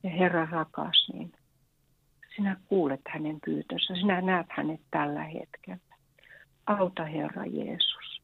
[0.03, 1.31] Ja Herra rakas, niin
[2.35, 5.95] sinä kuulet hänen pyytönsä, sinä näet hänet tällä hetkellä.
[6.65, 8.21] Auta Herra Jeesus,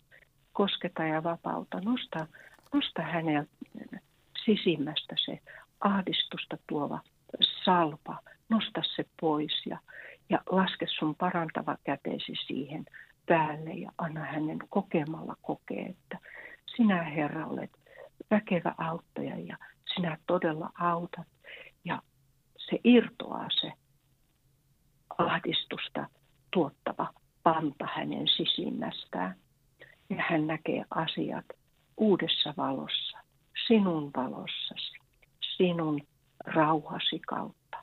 [0.54, 2.28] kosketa ja vapauta, nosta,
[2.74, 3.52] nosta häneltä
[4.46, 5.40] sisimmästä se
[5.80, 7.00] ahdistusta tuova
[7.64, 9.78] salpa, nosta se pois ja,
[10.30, 12.86] ja laske sun parantava käteesi siihen
[13.28, 16.20] päälle ja anna hänen kokemalla kokea, että
[16.76, 17.72] sinä Herra olet
[18.32, 19.58] väkevä auttaja ja
[19.96, 21.28] sinä todella autat
[21.86, 22.02] ja
[22.58, 23.72] se irtoaa se
[25.18, 26.08] ahdistusta
[26.54, 27.14] tuottava
[27.44, 29.36] panta hänen sisimmästään.
[30.10, 31.46] Ja hän näkee asiat
[31.98, 33.18] uudessa valossa,
[33.68, 34.98] sinun valossasi,
[35.58, 36.02] sinun
[36.46, 37.78] rauhasi kautta,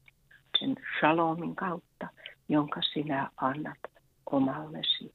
[0.59, 2.09] sen shalomin kautta,
[2.49, 3.79] jonka sinä annat
[4.27, 5.15] omallesi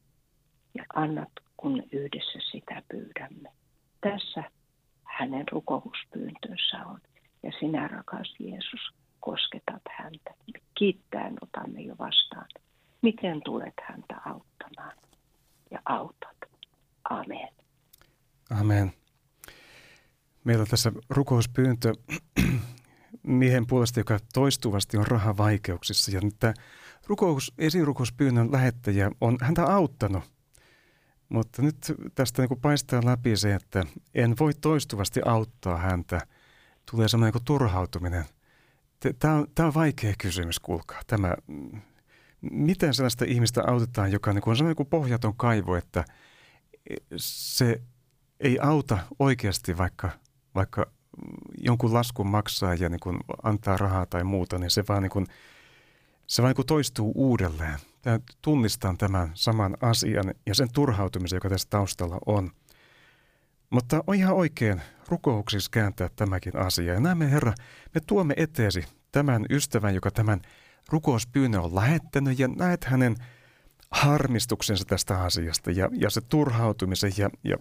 [0.76, 3.50] ja annat, kun yhdessä sitä pyydämme.
[4.02, 4.44] Tässä
[5.04, 7.00] hänen rukouspyyntönsä on.
[7.44, 8.82] Ja sinä, rakas Jeesus,
[9.20, 10.34] kosketat häntä.
[10.78, 12.48] Kiittäen otamme jo vastaan.
[13.02, 14.98] Miten tulet häntä auttamaan
[15.72, 16.38] ja autat.
[17.10, 17.50] Amen.
[18.60, 18.92] Amen.
[20.44, 21.94] Meillä on tässä rukouspyyntö
[23.24, 26.12] miehen puolesta, joka toistuvasti on rahavaikeuksissa.
[26.12, 26.54] Ja nyt tämä
[27.08, 30.24] rukous, esirukouspyynnön lähettäjä on häntä auttanut.
[31.30, 31.78] Mutta nyt
[32.16, 36.22] tästä niin paistaa läpi se, että en voi toistuvasti auttaa häntä.
[36.92, 38.26] Tulee semmoinen niin turhautuminen–
[39.20, 41.02] Tämä on, tämä on vaikea kysymys, kuulkaa.
[41.08, 41.36] Tämä,
[42.42, 46.06] miten sellaista ihmistä autetaan, joka niin on sellainen kuin pohjaton kaivo, että
[47.16, 47.82] se
[48.40, 50.10] ei auta oikeasti, vaikka,
[50.56, 50.92] vaikka
[51.58, 55.28] jonkun laskun maksaa ja niin antaa rahaa tai muuta, niin se vaan, niin kuin,
[56.28, 57.80] se vaan niin toistuu uudelleen.
[58.42, 62.52] Tunnistan tämän saman asian ja sen turhautumisen, joka tässä taustalla on.
[63.70, 66.94] Mutta on ihan oikein rukouksissa kääntää tämäkin asia.
[66.94, 67.54] Ja näemme, Herra,
[67.94, 70.42] me tuomme eteesi tämän ystävän, joka tämän
[70.90, 73.16] rukouspyynnön on lähettänyt, ja näet hänen
[73.92, 77.58] harmistuksensa tästä asiasta ja, ja se turhautumisen ja, ja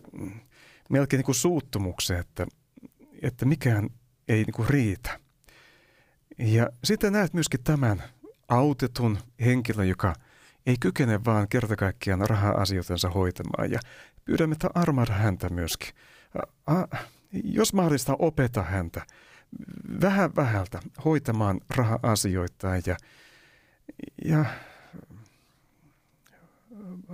[0.91, 2.47] melkein niin kuin suuttumuksen, että,
[3.23, 3.89] että mikään
[4.29, 5.21] ei niin kuin riitä.
[6.39, 8.03] Ja sitten näet myöskin tämän
[8.49, 10.15] autetun henkilön, joka
[10.69, 13.71] ei kykene vaan kerta kaikkiaan raha-asioitansa hoitamaan.
[13.71, 13.81] Ja
[14.25, 15.95] pyydämme, että armada häntä myöskin.
[16.67, 16.85] A,
[17.33, 19.07] jos mahdollista, opeta häntä
[20.01, 22.97] vähän vähältä hoitamaan raha-asioita ja,
[24.25, 24.45] ja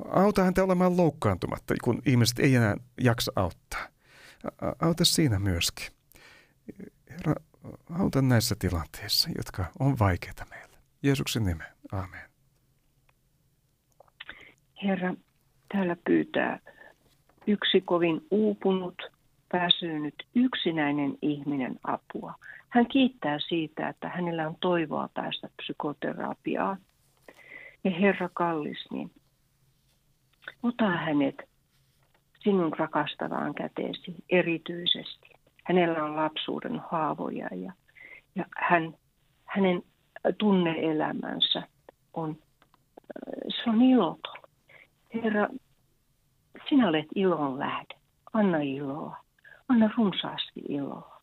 [0.09, 3.89] auta häntä olemaan loukkaantumatta, kun ihmiset ei enää jaksa auttaa.
[4.81, 5.87] Auta siinä myöskin.
[7.11, 7.35] Herra,
[7.91, 10.79] auta näissä tilanteissa, jotka on vaikeita meille.
[11.03, 11.65] Jeesuksen nime.
[11.93, 12.34] Amen.
[14.85, 15.15] Herra,
[15.73, 16.59] täällä pyytää
[17.47, 19.03] yksi kovin uupunut,
[19.53, 22.35] väsynyt, yksinäinen ihminen apua.
[22.69, 26.79] Hän kiittää siitä, että hänellä on toivoa päästä psykoterapiaan.
[27.85, 29.11] Ja Herra kallis, niin
[30.63, 31.49] ota hänet
[32.39, 35.29] sinun rakastavaan käteesi erityisesti.
[35.65, 37.73] Hänellä on lapsuuden haavoja ja,
[38.35, 38.95] ja hän,
[39.45, 39.83] hänen
[40.39, 41.63] tunneelämänsä
[42.15, 42.37] on,
[43.49, 44.44] se on iloton.
[45.15, 45.49] Herra,
[46.69, 47.95] sinä olet ilon lähde.
[48.33, 49.17] Anna iloa.
[49.69, 51.21] Anna runsaasti iloa.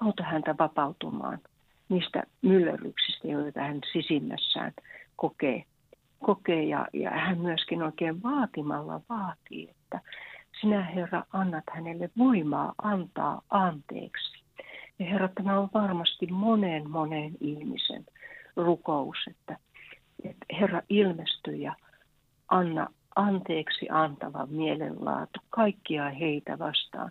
[0.00, 1.38] Auta häntä vapautumaan
[1.88, 4.72] niistä myllerryksistä, joita hän sisimmässään
[5.16, 5.64] kokee.
[6.24, 10.00] kokee ja, ja hän myöskin oikein vaatimalla vaatii, että
[10.60, 14.44] sinä Herra annat hänelle voimaa antaa anteeksi.
[14.98, 18.04] Ja Herra, tämä on varmasti monen monen ihmisen
[18.56, 19.58] rukous, että,
[20.24, 21.74] että Herra ilmestyy ja
[22.48, 22.86] anna
[23.16, 27.10] anteeksi antava mielenlaatu kaikkia heitä vastaan,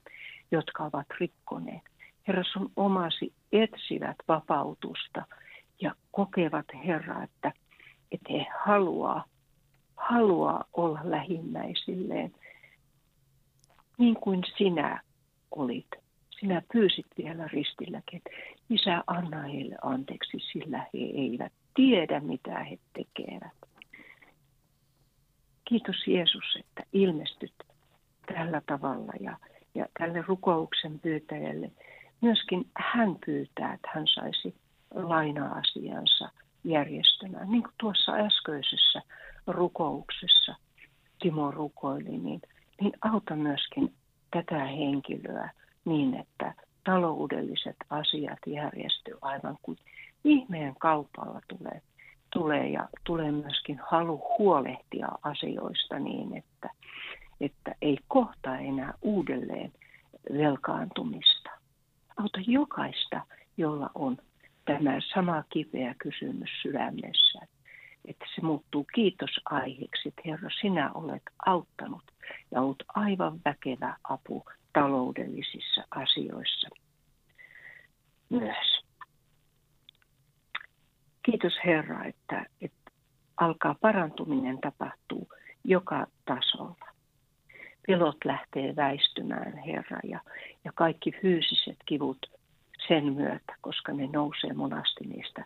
[0.51, 1.81] jotka ovat rikkoneet.
[2.27, 5.25] Herra, sun omasi etsivät vapautusta
[5.81, 7.53] ja kokevat, Herra, että,
[8.11, 9.25] että he haluaa,
[9.97, 12.33] haluaa olla lähimmäisilleen
[13.97, 15.01] niin kuin sinä
[15.51, 15.87] olit.
[16.39, 18.21] Sinä pyysit vielä ristilläkin,
[18.69, 23.62] Isä, anna heille anteeksi, sillä he eivät tiedä, mitä he tekevät.
[25.65, 27.53] Kiitos Jeesus, että ilmestyt
[28.25, 29.37] tällä tavalla ja,
[29.75, 31.71] ja tälle rukouksen pyytäjälle.
[32.21, 34.55] Myöskin hän pyytää, että hän saisi
[34.93, 36.29] laina-asiansa
[36.63, 37.51] järjestämään.
[37.51, 39.01] Niin kuin tuossa äskeisessä
[39.47, 40.55] rukouksessa
[41.19, 42.41] Timo rukoili, niin,
[42.81, 43.93] niin auta myöskin
[44.31, 45.49] tätä henkilöä
[45.85, 46.53] niin, että
[46.83, 49.77] taloudelliset asiat järjestyy aivan kuin
[50.23, 51.81] ihmeen kaupalla tulee
[52.33, 56.69] tulee ja tulee myöskin halu huolehtia asioista niin, että,
[57.41, 59.73] että ei kohta enää uudelleen
[60.33, 61.49] velkaantumista.
[62.17, 63.21] Auta jokaista,
[63.57, 64.17] jolla on
[64.65, 67.39] tämä sama kipeä kysymys sydämessä,
[68.05, 72.03] että se muuttuu kiitosaiheeksi, että Herra, sinä olet auttanut
[72.51, 76.69] ja olet aivan väkevä apu taloudellisissa asioissa
[78.29, 78.82] myös.
[81.23, 82.91] Kiitos Herra, että, että
[83.37, 85.27] alkaa parantuminen tapahtuu
[85.63, 86.87] joka tasolla.
[87.87, 90.19] Pelot lähtee väistymään, Herra, ja,
[90.63, 92.31] ja kaikki fyysiset kivut
[92.87, 95.45] sen myötä, koska ne nousee monasti niistä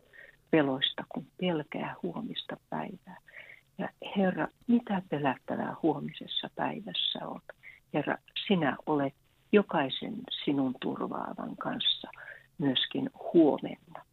[0.51, 3.17] peloista, kun pelkää huomista päivää.
[3.77, 7.41] Ja Herra, mitä pelättävää huomisessa päivässä on?
[7.93, 8.17] Herra,
[8.47, 9.13] sinä olet
[9.51, 10.15] jokaisen
[10.45, 12.11] sinun turvaavan kanssa
[12.57, 14.06] myöskin huomenna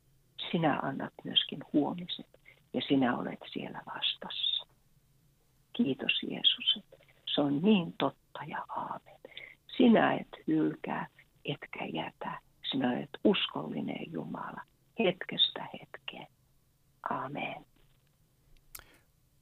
[0.54, 2.24] sinä annat myöskin huomisen
[2.72, 4.66] ja sinä olet siellä vastassa.
[5.72, 6.84] Kiitos Jeesus,
[7.34, 9.20] se on niin totta ja aamen.
[9.76, 11.06] Sinä et hylkää,
[11.44, 12.40] etkä jätä.
[12.70, 14.60] Sinä olet uskollinen Jumala
[14.98, 16.26] hetkestä hetkeen.
[17.10, 17.64] Aamen.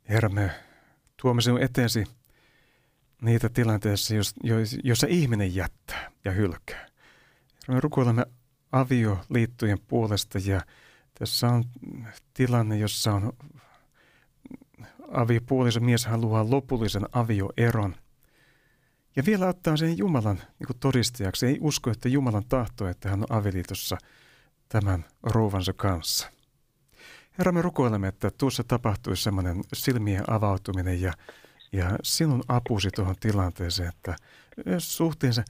[0.09, 0.51] Herra, me
[1.23, 2.05] tuomme sinun eteesi
[3.23, 4.15] niitä tilanteissa,
[4.85, 6.87] joissa ihminen jättää ja hylkää.
[7.69, 8.25] Me rukoilemme
[8.73, 10.61] avioliittojen puolesta ja
[11.15, 11.65] tässä on
[12.35, 13.33] tilanne, jossa on
[15.13, 17.97] aviopuoliso mies haluaa lopullisen avioeron.
[19.17, 21.47] Ja vielä ottaa sen Jumalan niin todistajaksi.
[21.47, 23.97] Ei usko, että Jumalan tahto, että hän on avioliitossa
[24.69, 26.31] tämän rouvansa kanssa.
[27.39, 31.13] Herra, me rukoilemme, että tuossa tapahtuisi semmoinen silmien avautuminen ja,
[31.73, 34.17] ja sinun apusi tuohon tilanteeseen, että
[34.79, 35.43] suhteensa,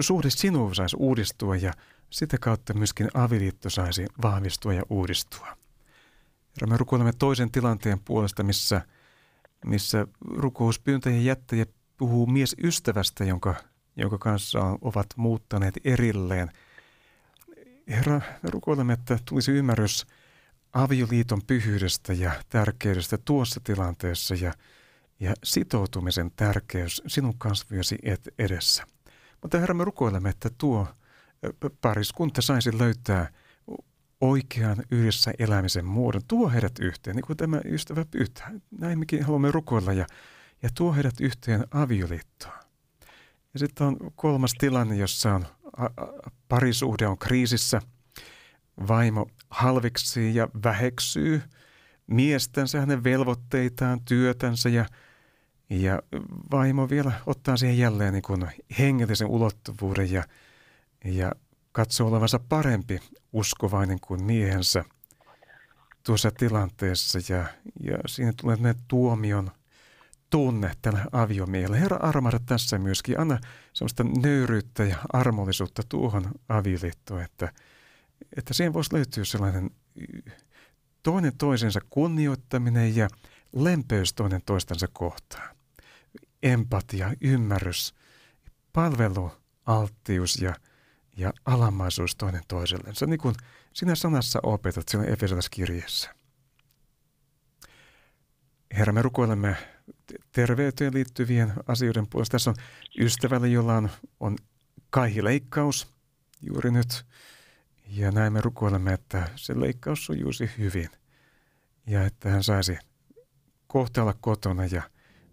[0.00, 1.72] suhde sinuun saisi uudistua ja
[2.10, 5.56] sitä kautta myöskin aviliitto saisi vahvistua ja uudistua.
[6.56, 8.82] Herra, me rukoilemme toisen tilanteen puolesta, missä,
[9.64, 13.54] missä rukouspyyntäjä jättäjä puhuu mies ystävästä, jonka,
[13.96, 16.50] jonka kanssa ovat muuttaneet erilleen.
[17.88, 20.06] Herra, me rukoilemme, että tulisi ymmärrys
[20.72, 24.52] avioliiton pyhyydestä ja tärkeydestä tuossa tilanteessa ja,
[25.20, 27.98] ja sitoutumisen tärkeys sinun kasviesi
[28.38, 28.84] edessä.
[29.42, 30.88] Mutta Herra, me rukoilemme, että tuo
[31.80, 33.28] pariskunta saisi löytää
[34.20, 36.22] oikean yhdessä elämisen muodon.
[36.28, 38.50] Tuo heidät yhteen, niin kuin tämä ystävä pyytää.
[38.78, 40.06] Näin mekin haluamme rukoilla ja,
[40.62, 42.54] ja tuo heidät yhteen avioliittoon.
[43.54, 45.90] Ja sitten on kolmas tilanne, jossa on a, a,
[46.48, 47.82] parisuhde on kriisissä.
[48.88, 51.42] Vaimo halveksii ja väheksyy
[52.06, 54.86] miestänsä, hänen velvoitteitaan, työtänsä ja,
[55.70, 56.02] ja
[56.50, 58.46] vaimo vielä ottaa siihen jälleen niin kuin
[58.78, 60.24] hengellisen ulottuvuuden ja–
[61.06, 61.32] ja
[61.72, 63.00] katsoo olevansa parempi
[63.32, 64.84] uskovainen kuin miehensä
[66.02, 67.44] tuossa tilanteessa ja,
[67.80, 69.50] ja siinä tulee ne tuomion
[70.30, 71.76] tunne tällä aviomiehellä.
[71.76, 73.38] Herra armahda tässä myöskin, anna
[73.72, 77.52] sellaista nöyryyttä ja armollisuutta tuohon avioliittoon, että,
[78.36, 79.70] että siihen voisi löytyä sellainen
[81.02, 83.08] toinen toisensa kunnioittaminen ja
[83.52, 85.56] lempeys toinen toistensa kohtaan.
[86.42, 87.94] Empatia, ymmärrys,
[88.72, 89.32] palvelu,
[89.66, 90.54] alttius ja
[91.16, 92.94] ja alamaisuus toinen toiselle.
[92.94, 93.34] Se on niin kuin
[93.72, 96.14] sinä sanassa opetat siinä Efesolaiskirjeessä.
[98.78, 99.56] Herra, me rukoilemme
[100.32, 102.32] terveyteen liittyvien asioiden puolesta.
[102.32, 102.56] Tässä on
[102.98, 103.90] ystävälle, jolla on,
[104.20, 104.36] on
[104.90, 105.94] kaihileikkaus
[106.42, 107.06] juuri nyt.
[107.86, 110.90] Ja näin me rukoilemme, että se leikkaus sujuisi hyvin
[111.86, 112.78] ja että hän saisi
[113.66, 114.82] kohta olla kotona ja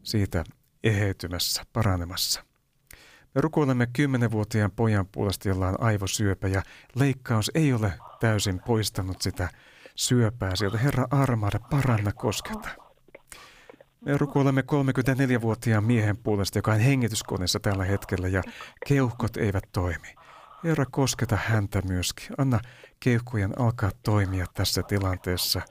[0.03, 0.43] siitä
[0.83, 2.45] eheytymässä, paranemassa.
[3.35, 6.61] Me rukoilemme kymmenenvuotiaan pojan puolesta, jolla on aivosyöpä ja
[6.95, 9.49] leikkaus ei ole täysin poistanut sitä
[9.95, 10.77] syöpää sieltä.
[10.77, 12.69] Herra armaada, paranna, kosketa.
[14.05, 18.43] Me rukoilemme 34-vuotiaan miehen puolesta, joka on hengityskoneessa tällä hetkellä ja
[18.87, 20.15] keuhkot eivät toimi.
[20.63, 22.27] Herra, kosketa häntä myöskin.
[22.37, 22.59] Anna
[22.99, 25.61] keuhkojen alkaa toimia tässä tilanteessa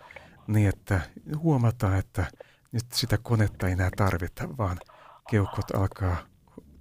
[0.46, 1.00] niin, että
[1.36, 2.26] huomataan, että
[2.72, 4.78] nyt sitä konetta ei enää tarvita, vaan
[5.30, 6.31] keuhkot alkaa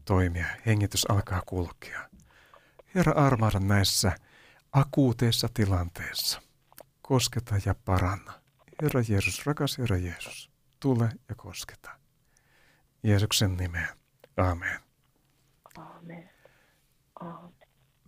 [0.05, 2.09] toimia, hengitys alkaa kulkea.
[2.95, 4.11] Herra, armaada näissä
[4.71, 6.41] akuuteissa tilanteissa.
[7.01, 8.33] Kosketa ja paranna.
[8.81, 11.91] Herra Jeesus, rakas Herra Jeesus, tule ja kosketa.
[13.03, 13.89] Jeesuksen nimeen.
[14.37, 14.79] Amen.
[15.77, 16.29] Amen.
[17.19, 17.51] Amen.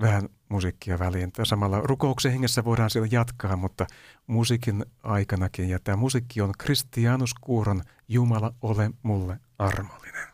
[0.01, 1.31] Vähän musiikkia väliin.
[1.43, 3.87] Samalla rukouksen hengessä voidaan siellä jatkaa, mutta
[4.27, 5.69] musiikin aikanakin.
[5.69, 10.32] Ja tämä musiikki on Kristianus Kuuron Jumala ole mulle armollinen.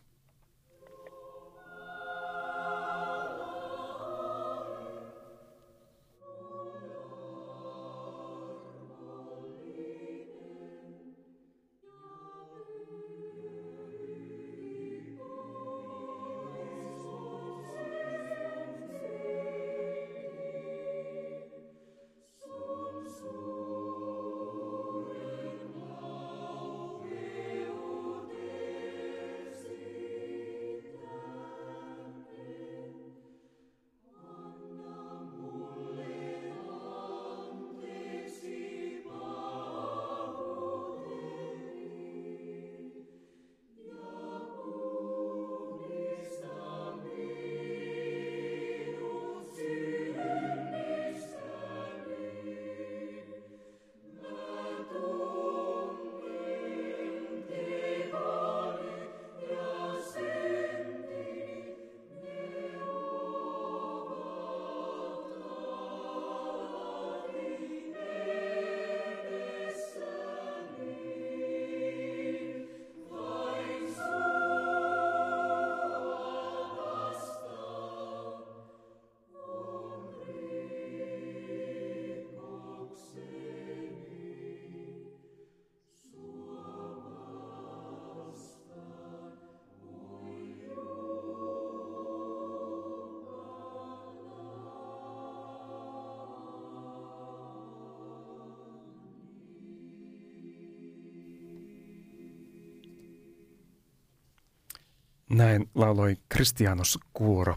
[105.30, 107.56] Näin lauloi Kristianos Kuoro.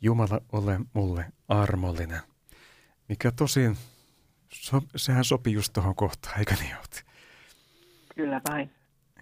[0.00, 2.20] Jumala ole mulle armollinen.
[3.08, 3.76] Mikä tosin,
[4.52, 7.02] so, sehän sopii just tuohon kohtaan, eikö niin Outi?
[8.16, 8.70] Kyllä vain.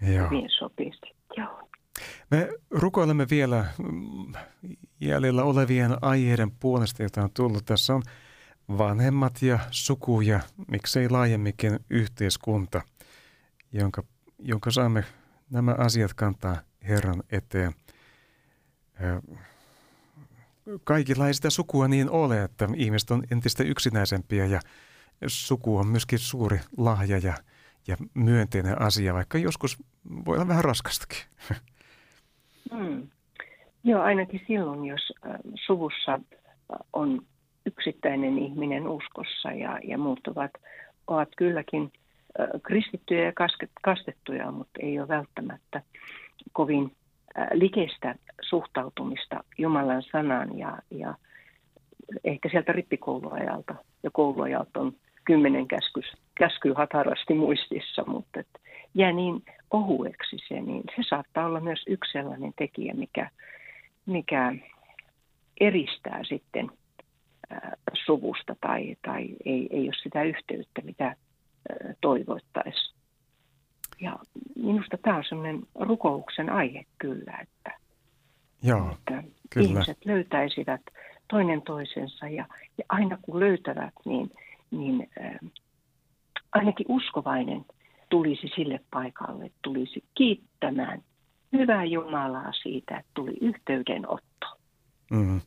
[0.01, 0.29] Joo.
[0.29, 0.91] Hyvin sopii
[1.37, 1.69] Joo.
[2.31, 4.33] Me rukoilemme vielä mm,
[5.01, 7.65] jäljellä olevien aiheiden puolesta, joita on tullut.
[7.65, 8.03] Tässä on
[8.77, 10.39] vanhemmat ja suku ja
[10.71, 12.81] miksei laajemminkin yhteiskunta,
[13.71, 14.03] jonka,
[14.39, 15.03] jonka saamme
[15.49, 17.73] nämä asiat kantaa Herran eteen–
[20.83, 24.59] kaikilla ei sitä sukua niin ole, että ihmiset on entistä yksinäisempiä ja
[25.27, 27.33] suku on myöskin suuri lahja ja,
[27.87, 29.77] ja myönteinen asia, vaikka joskus
[30.25, 31.19] voi olla vähän raskastakin.
[32.71, 33.07] Mm.
[33.83, 35.13] Joo, ainakin silloin, jos
[35.65, 36.19] suvussa
[36.93, 37.21] on
[37.65, 40.51] yksittäinen ihminen uskossa ja, ja muut ovat,
[41.07, 41.91] ovat kylläkin
[42.63, 43.33] kristittyjä ja
[43.81, 45.81] kastettuja, mutta ei ole välttämättä
[46.53, 46.91] kovin
[47.53, 51.15] likeistä suhtautumista Jumalan sanaan ja, ja
[52.23, 54.93] ehkä sieltä rippikouluajalta ja kouluajalta on
[55.25, 58.47] kymmenen käskys, käskyy hatarasti muistissa, mutta et
[58.93, 63.29] jää niin ohueksi se, niin se saattaa olla myös yksi sellainen tekijä, mikä,
[64.05, 64.55] mikä
[65.59, 66.71] eristää sitten
[68.05, 71.15] suvusta tai, tai ei, ei ole sitä yhteyttä, mitä
[72.01, 72.97] toivoittaisiin.
[74.01, 74.19] Ja
[74.55, 77.79] minusta tämä on sellainen rukouksen aihe kyllä, että,
[78.63, 79.67] Joo, että kyllä.
[79.67, 80.81] ihmiset löytäisivät
[81.27, 82.45] toinen toisensa ja,
[82.77, 84.31] ja aina kun löytävät, niin,
[84.71, 85.51] niin äh,
[86.51, 87.65] ainakin uskovainen
[88.09, 91.03] tulisi sille paikalle, tulisi kiittämään
[91.53, 94.57] hyvää Jumalaa siitä, että tuli yhteydenotto.
[95.11, 95.41] Mm.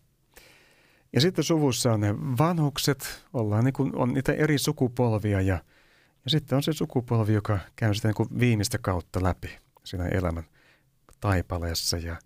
[1.12, 5.58] Ja sitten suvussa on ne vanhukset, ollaan niin kuin, on niitä eri sukupolvia ja–
[6.24, 10.44] ja sitten on se sukupolvi, joka käy sitä niin viimeistä kautta läpi siinä elämän
[11.20, 11.96] taipaleessa.
[11.96, 12.16] Ja,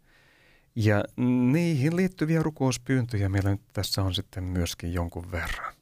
[0.76, 1.04] Ja
[1.52, 5.74] niihin liittyviä rukouspyyntöjä meillä nyt tässä on sitten myöskin jonkun verran.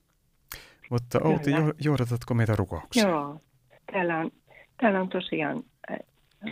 [0.90, 3.08] Mutta Outi, jo, johdatatko meitä rukoukseen?
[3.08, 3.40] Joo,
[3.92, 4.30] täällä on,
[4.80, 5.64] täällä on tosiaan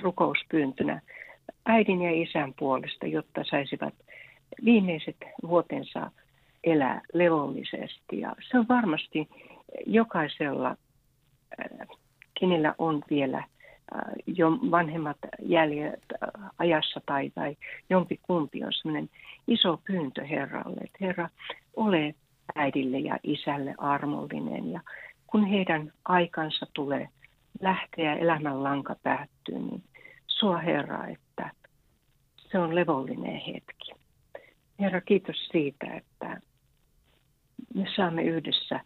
[0.03, 1.03] rukouspyyntönä
[1.67, 3.95] äidin ja isän puolesta, jotta saisivat
[4.65, 6.11] viimeiset vuotensa
[6.65, 8.21] elää levollisesti.
[8.21, 9.29] Ja se on varmasti
[9.87, 10.77] jokaisella,
[12.41, 13.45] kenellä on vielä äh,
[14.27, 16.03] jo vanhemmat jäljet
[16.59, 17.57] ajassa tai, tai
[17.91, 19.11] jompikumpi on sellainen
[19.49, 21.29] iso pyyntö Herralle, että Herra,
[21.77, 22.15] ole
[22.55, 24.73] äidille ja isälle armollinen.
[24.73, 24.81] Ja
[25.27, 27.09] kun heidän aikansa tulee
[27.61, 29.83] lähteä elämän lanka päättyy, niin
[30.27, 31.51] sua Herra, että
[32.37, 33.93] se on levollinen hetki.
[34.81, 36.41] Herra, kiitos siitä, että
[37.75, 38.81] me saamme yhdessä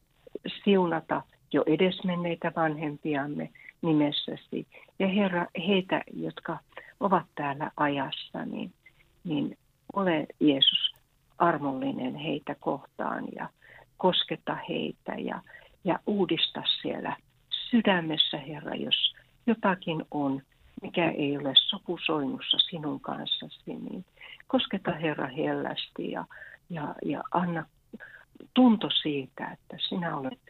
[0.65, 1.23] siunata
[1.55, 3.51] jo edesmenneitä vanhempiamme
[3.83, 4.67] nimessäsi.
[4.99, 6.59] Ja Herra, heitä, jotka
[7.01, 8.73] ovat täällä ajassa, niin,
[9.25, 9.59] niin
[9.93, 10.95] ole Jeesus
[11.39, 13.49] armollinen heitä kohtaan ja
[13.97, 15.43] kosketa heitä ja,
[15.85, 17.17] ja uudista siellä
[17.71, 19.15] sydämessä, Herra, jos
[19.47, 20.43] jotakin on,
[20.83, 24.05] mikä ei ole sopusoinnussa sinun kanssasi, niin
[24.47, 26.25] kosketa Herra hellästi ja,
[26.71, 27.65] ja, ja anna
[28.55, 30.41] tunto siitä, että sinä olet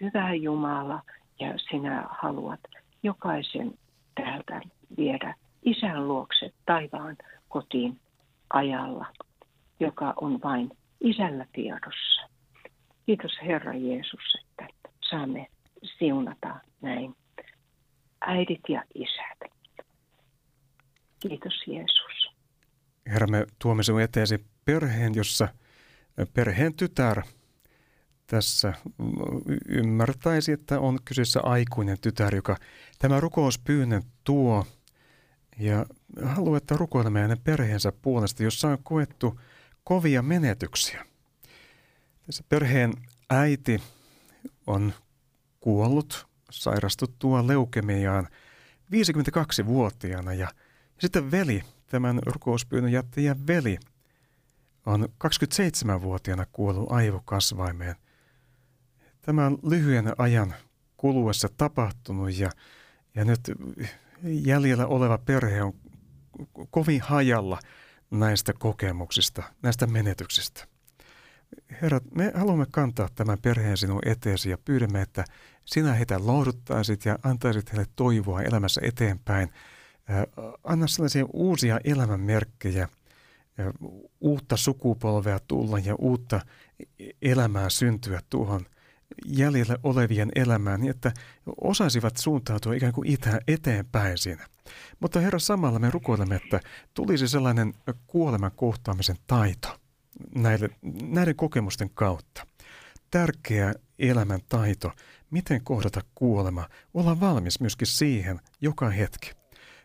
[0.00, 1.02] hyvä Jumala
[1.40, 2.60] ja sinä haluat
[3.02, 3.78] jokaisen
[4.14, 4.60] täältä
[4.96, 7.16] viedä isän luokse taivaan
[7.48, 8.00] kotiin
[8.50, 9.06] ajalla
[9.80, 10.70] joka on vain
[11.00, 12.28] isällä tiedossa.
[13.06, 14.66] Kiitos Herra Jeesus, että
[15.10, 15.46] saamme
[15.98, 17.16] siunata näin
[18.20, 19.52] äidit ja isät.
[21.20, 22.34] Kiitos Jeesus.
[23.06, 25.48] Herra, me tuomme sinun eteesi perheen, jossa
[26.34, 27.22] perheen tytär
[28.36, 28.74] tässä
[29.68, 32.56] ymmärtäisi, että on kyseessä aikuinen tytär, joka
[32.98, 34.66] tämä rukouspyynnön tuo
[35.58, 35.86] ja
[36.22, 39.34] haluaa, että rukoilemme hänen perheensä puolesta, jossa on koettu–
[39.84, 41.06] kovia menetyksiä.
[42.26, 42.92] Tässä perheen
[43.30, 43.82] äiti
[44.66, 44.92] on
[45.60, 48.28] kuollut sairastuttua leukemiaan
[48.92, 50.48] 52-vuotiaana ja
[50.98, 53.78] sitten veli, tämän rukouspyynnön jättäjä veli,
[54.86, 57.96] on 27-vuotiaana kuollut aivokasvaimeen.
[59.26, 60.54] Tämä on lyhyen ajan
[60.96, 62.50] kuluessa tapahtunut ja,
[63.14, 63.40] ja nyt
[64.22, 65.72] jäljellä oleva perhe on
[66.70, 67.58] kovin hajalla–
[68.18, 70.66] näistä kokemuksista, näistä menetyksistä.
[71.82, 75.24] Herra, me haluamme kantaa tämän perheen sinun eteesi ja pyydämme, että
[75.64, 79.52] sinä heitä lohduttaisit ja antaisit heille toivoa elämässä eteenpäin.
[80.64, 82.88] Anna sellaisia uusia elämänmerkkejä,
[84.20, 86.40] uutta sukupolvea tulla ja uutta
[87.22, 88.66] elämää syntyä tuohon
[89.26, 91.12] jäljellä olevien elämään, niin että
[91.60, 94.46] osaisivat suuntautua ikään kuin itä, eteenpäin siinä.
[95.00, 96.60] Mutta Herra, samalla me rukoilemme, että
[96.94, 97.74] tulisi sellainen
[98.06, 99.68] kuoleman kohtaamisen taito
[100.34, 100.70] näille,
[101.02, 102.46] näiden kokemusten kautta.
[103.10, 104.92] Tärkeä elämän taito,
[105.30, 109.30] miten kohdata kuolema, olla valmis myöskin siihen joka hetki.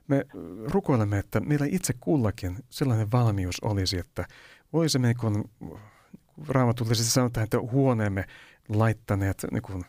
[0.08, 0.26] Me
[0.66, 4.26] rukoilemme, että meillä itse kullakin sellainen valmius olisi, että
[4.74, 5.50] voisimme, kun
[6.48, 8.26] raamatullisesti sanotaan, että huoneemme
[8.70, 9.86] laittaneet niin kuin,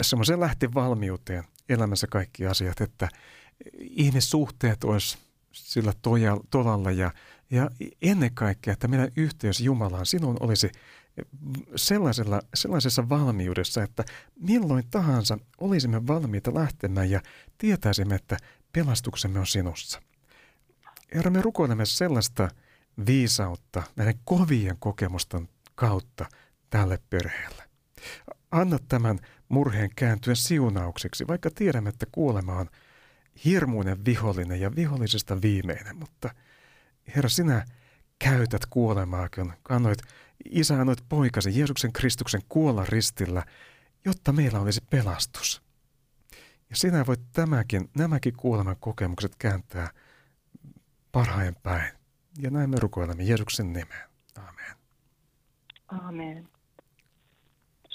[0.00, 3.08] semmoiseen lähti valmiuteen elämässä kaikki asiat, että
[3.78, 5.18] ihmissuhteet olisi
[5.52, 5.92] sillä
[6.50, 7.10] tolalla ja,
[7.50, 7.70] ja
[8.02, 10.70] ennen kaikkea, että meidän yhteys Jumalaan sinun olisi
[11.76, 14.04] sellaisella, sellaisessa valmiudessa, että
[14.40, 17.20] milloin tahansa olisimme valmiita lähtemään ja
[17.58, 18.36] tietäisimme, että
[18.72, 20.02] pelastuksemme on sinussa.
[21.14, 22.48] Herra, me rukoilemme sellaista
[23.06, 26.26] viisautta näiden kovien kokemusten kautta
[26.70, 27.61] tälle perheelle.
[28.52, 32.68] Anna tämän murheen kääntyä siunaukseksi, vaikka tiedämme, että kuolema on
[33.44, 36.34] hirmuinen vihollinen ja vihollisesta viimeinen, mutta
[37.16, 37.64] Herra, sinä
[38.18, 39.98] käytät kuolemaa, kun kannoit,
[40.44, 43.42] isä annoit poikasi Jeesuksen Kristuksen kuolla ristillä,
[44.04, 45.62] jotta meillä olisi pelastus.
[46.70, 49.90] Ja sinä voit tämäkin, nämäkin kuoleman kokemukset kääntää
[51.12, 51.92] parhain päin.
[52.38, 54.08] Ja näin me rukoilemme Jeesuksen nimeen.
[54.36, 54.76] Amen.
[55.88, 56.48] Amen.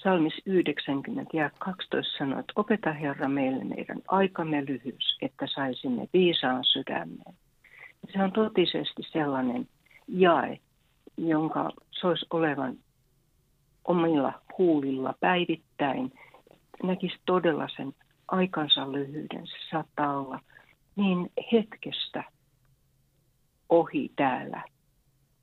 [0.07, 6.63] Salmis 90 ja 12 sanoo, että opeta Herra meille meidän aikamme lyhyys, että saisimme viisaan
[6.63, 7.35] sydämeen.
[8.13, 9.67] Se on totisesti sellainen
[10.07, 10.59] jae,
[11.17, 12.77] jonka se olisi olevan
[13.85, 16.13] omilla huulilla päivittäin.
[16.83, 17.93] Näkisi todella sen
[18.27, 19.47] aikansa lyhyyden.
[19.47, 20.39] Se saattaa olla
[20.95, 22.23] niin hetkestä
[23.69, 24.63] ohi täällä,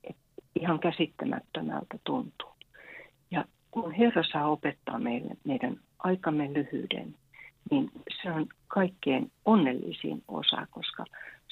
[0.03, 0.23] että
[0.59, 2.55] ihan käsittämättömältä tuntuu
[3.75, 7.15] kun Herra saa opettaa meille meidän aikamme lyhyyden,
[7.71, 11.05] niin se on kaikkein onnellisin osa, koska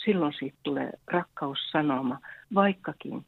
[0.06, 2.20] silloin siitä tulee rakkaussanoma,
[2.56, 3.26] vaikkakin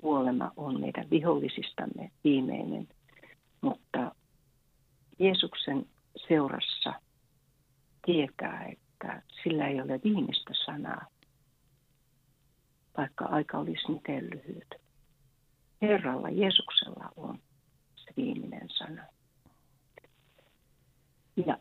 [0.00, 2.88] kuolema on meidän vihollisistamme viimeinen.
[3.60, 4.14] Mutta
[5.18, 5.86] Jeesuksen
[6.28, 6.94] seurassa
[8.06, 11.06] tietää, että sillä ei ole viimeistä sanaa,
[12.96, 14.74] vaikka aika olisi miten lyhyt.
[15.82, 17.38] Herralla, Jeesuksella on
[18.16, 19.02] viimeinen sana.
[21.46, 21.58] Ja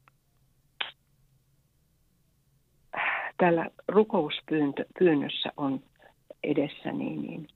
[3.38, 5.84] täällä rukouspyynnössä on
[6.44, 7.48] edessä niin, niin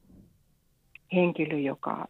[1.14, 2.08] henkilö, joka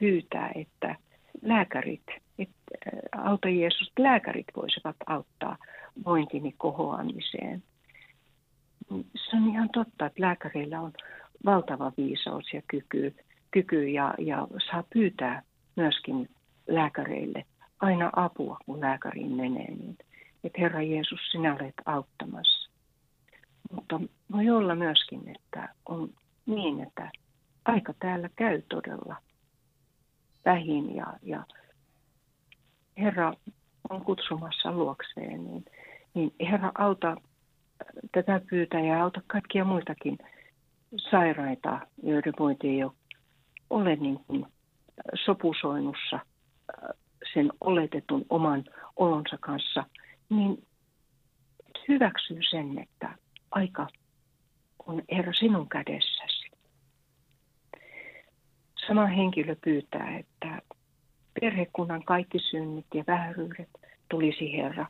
[0.00, 0.96] pyytää, että
[1.42, 2.02] lääkärit,
[2.38, 2.54] että
[2.86, 5.56] äh, auta Jeesus, lääkärit voisivat auttaa
[6.04, 7.62] vointini kohoamiseen.
[9.14, 10.92] Se on ihan totta, että lääkärillä on
[11.44, 13.14] valtava viisaus ja kyky,
[13.50, 15.42] kyky ja, ja saa pyytää
[15.76, 16.28] myöskin
[16.68, 17.44] lääkäreille
[17.80, 19.70] aina apua, kun lääkäriin menee.
[19.70, 19.98] Niin,
[20.44, 22.70] että Herra Jeesus, sinä olet auttamassa.
[23.72, 24.00] Mutta
[24.32, 26.10] voi olla myöskin, että on
[26.46, 27.10] niin, että
[27.64, 29.16] aika täällä käy todella
[30.44, 31.44] vähin ja, ja
[32.98, 33.32] Herra
[33.90, 35.64] on kutsumassa luokseen, niin,
[36.14, 37.16] niin Herra auta
[38.12, 40.18] tätä pyytäjää, auta kaikkia muitakin
[41.10, 42.84] sairaita, joiden vointi ei
[43.70, 44.46] ole niin kuin
[45.24, 46.96] sopusoinnussa äh,
[47.34, 48.64] sen oletetun oman
[48.96, 49.84] olonsa kanssa,
[50.28, 50.66] niin
[51.88, 53.18] hyväksyy sen, että
[53.50, 53.86] aika
[54.86, 56.50] on Herra sinun kädessäsi.
[58.86, 60.62] Sama henkilö pyytää, että
[61.40, 63.68] perhekunnan kaikki synnit ja vääryydet
[64.10, 64.86] tulisi Herra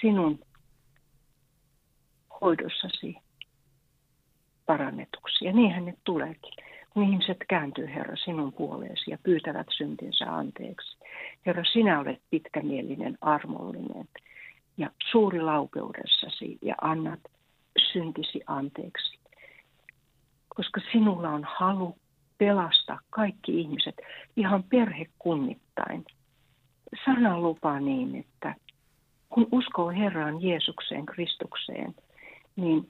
[0.00, 0.38] sinun
[2.40, 3.16] hoidossasi
[4.66, 5.44] parannetuksi.
[5.44, 6.52] Ja niinhän ne tuleekin.
[6.90, 10.96] Kun ihmiset kääntyy, Herra, sinun puoleesi ja pyytävät syntinsä anteeksi.
[11.46, 14.08] Herra, sinä olet pitkämielinen, armollinen
[14.76, 17.20] ja suuri laupeudessasi ja annat
[17.92, 19.18] syntisi anteeksi.
[20.48, 21.96] Koska sinulla on halu
[22.38, 23.96] pelastaa kaikki ihmiset
[24.36, 26.04] ihan perhekunnittain.
[27.04, 28.54] Sana lupaa niin, että
[29.28, 31.94] kun uskoo Herraan Jeesukseen, Kristukseen,
[32.56, 32.88] niin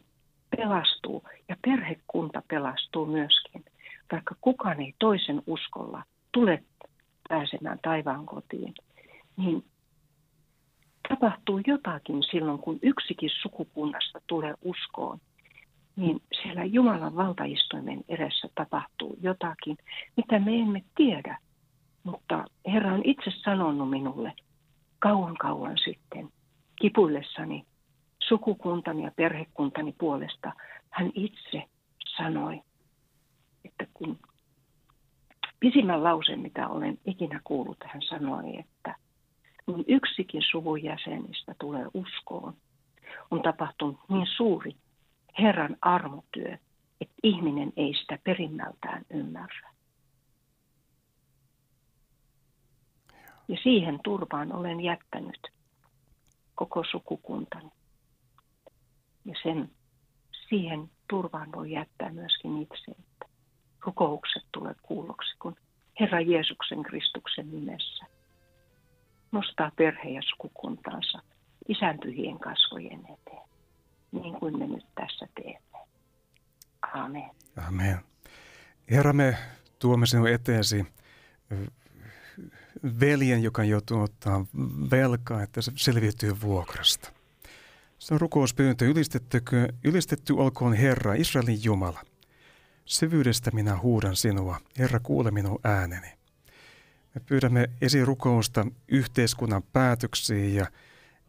[0.56, 3.64] pelastuu ja perhekunta pelastuu myöskin.
[4.12, 6.02] Vaikka kukaan ei toisen uskolla
[6.32, 6.62] tule
[7.28, 8.74] pääsemään taivaan kotiin,
[9.36, 9.64] niin
[11.08, 15.18] tapahtuu jotakin silloin, kun yksikin sukukunnasta tulee uskoon,
[15.96, 19.78] niin siellä Jumalan valtaistuimen edessä tapahtuu jotakin,
[20.16, 21.38] mitä me emme tiedä.
[22.02, 24.32] Mutta Herra on itse sanonut minulle
[24.98, 26.28] kauan kauan sitten,
[26.80, 27.64] kipuillessani
[28.18, 30.52] sukukuntani ja perhekuntani puolesta,
[30.90, 31.62] hän itse
[32.16, 32.62] sanoi,
[33.64, 34.18] että kun
[35.60, 38.96] pisimmän lauseen, mitä olen ikinä kuullut, hän sanoi, että
[39.66, 42.54] kun yksikin suvun jäsenistä tulee uskoon,
[43.30, 44.76] on tapahtunut niin suuri
[45.38, 46.58] Herran armotyö,
[47.00, 49.70] että ihminen ei sitä perimmältään ymmärrä.
[53.48, 55.48] Ja siihen turvaan olen jättänyt
[56.54, 57.70] koko sukukuntani.
[59.24, 59.70] Ja sen
[60.48, 63.26] siihen turvaan voi jättää myöskin itse, että
[63.86, 65.56] rukoukset tulee kuulloksi, kun
[66.00, 68.04] Herra Jeesuksen Kristuksen nimessä
[69.32, 71.22] nostaa perhe ja sukukuntansa
[71.68, 73.48] isän pyhien kasvojen eteen,
[74.12, 75.78] niin kuin me nyt tässä teemme.
[76.92, 77.30] Amen.
[77.68, 77.98] Amen.
[78.90, 79.36] Herra, me
[79.78, 80.86] tuomme sinun eteesi
[83.00, 84.46] veljen, joka joutuu ottaa
[84.90, 87.12] velkaa, että se selviytyy vuokrasta.
[87.98, 88.84] Se on rukouspyyntö.
[89.84, 92.02] Ylistetty olkoon Herra, Israelin Jumala.
[92.90, 94.60] Syvyydestä minä huudan sinua.
[94.78, 96.06] Herra, kuule minun ääneni.
[97.14, 100.66] Me pyydämme esirukousta yhteiskunnan päätöksiin ja,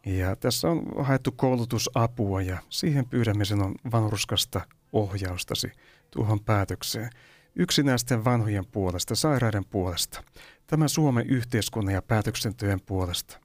[0.05, 4.61] ja tässä on haettu koulutusapua ja siihen pyydämme sinun vanhurskasta
[4.93, 5.71] ohjaustasi
[6.11, 7.09] tuohon päätökseen.
[7.55, 10.23] Yksinäisten vanhojen puolesta, sairaiden puolesta,
[10.67, 13.39] tämän Suomen yhteiskunnan ja päätöksentöjen puolesta.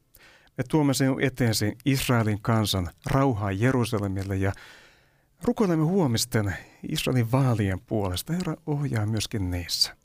[0.58, 4.52] Me tuomme sinun eteesi Israelin kansan rauhaa Jerusalemille ja
[5.42, 6.54] rukoilemme huomisten
[6.88, 8.32] Israelin vaalien puolesta.
[8.32, 9.96] Herra ohjaa myöskin niissä.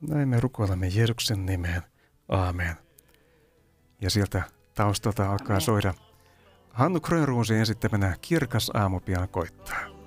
[0.00, 1.82] Näin me rukoilemme Jeesuksen nimeen.
[2.28, 2.76] Aamen.
[4.00, 4.42] Ja sieltä
[4.74, 5.94] taustalta alkaa soida
[6.72, 9.97] Hannu Grönruusin esittämänä Kirkas aamu pian koittaa.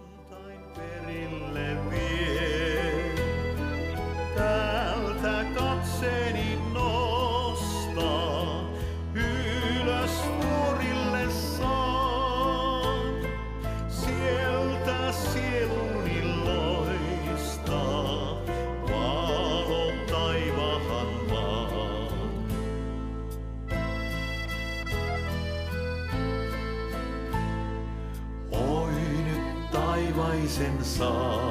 [30.61, 31.50] in the song.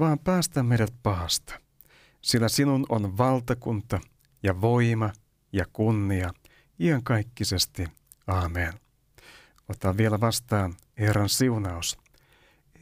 [0.00, 1.60] vaan päästä meidät pahasta.
[2.20, 4.00] Sillä sinun on valtakunta
[4.42, 5.10] ja voima
[5.52, 6.30] ja kunnia
[6.80, 7.86] iankaikkisesti.
[8.26, 8.72] Aamen.
[9.68, 11.98] Ota vielä vastaan Herran siunaus.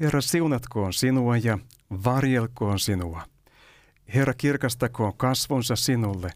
[0.01, 1.59] Herra siunatkoon sinua ja
[2.05, 3.23] varjelkoon sinua.
[4.15, 6.31] Herra kirkastakoon kasvonsa sinulle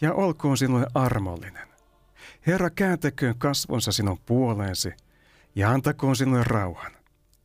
[0.00, 1.68] ja olkoon sinulle armollinen.
[2.46, 4.92] Herra kääntäköön kasvonsa sinun puoleensi
[5.54, 6.92] ja antakoon sinulle rauhan.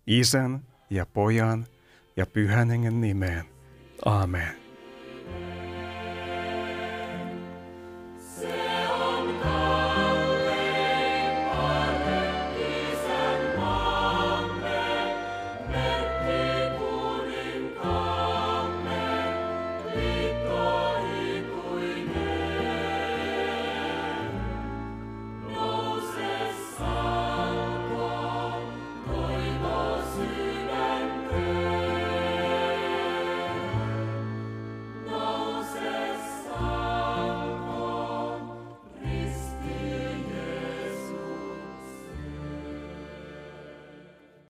[0.08, 1.66] Isän ja pojan
[2.20, 3.46] ja pyhän hengen nimeen.
[4.06, 4.69] Aamen.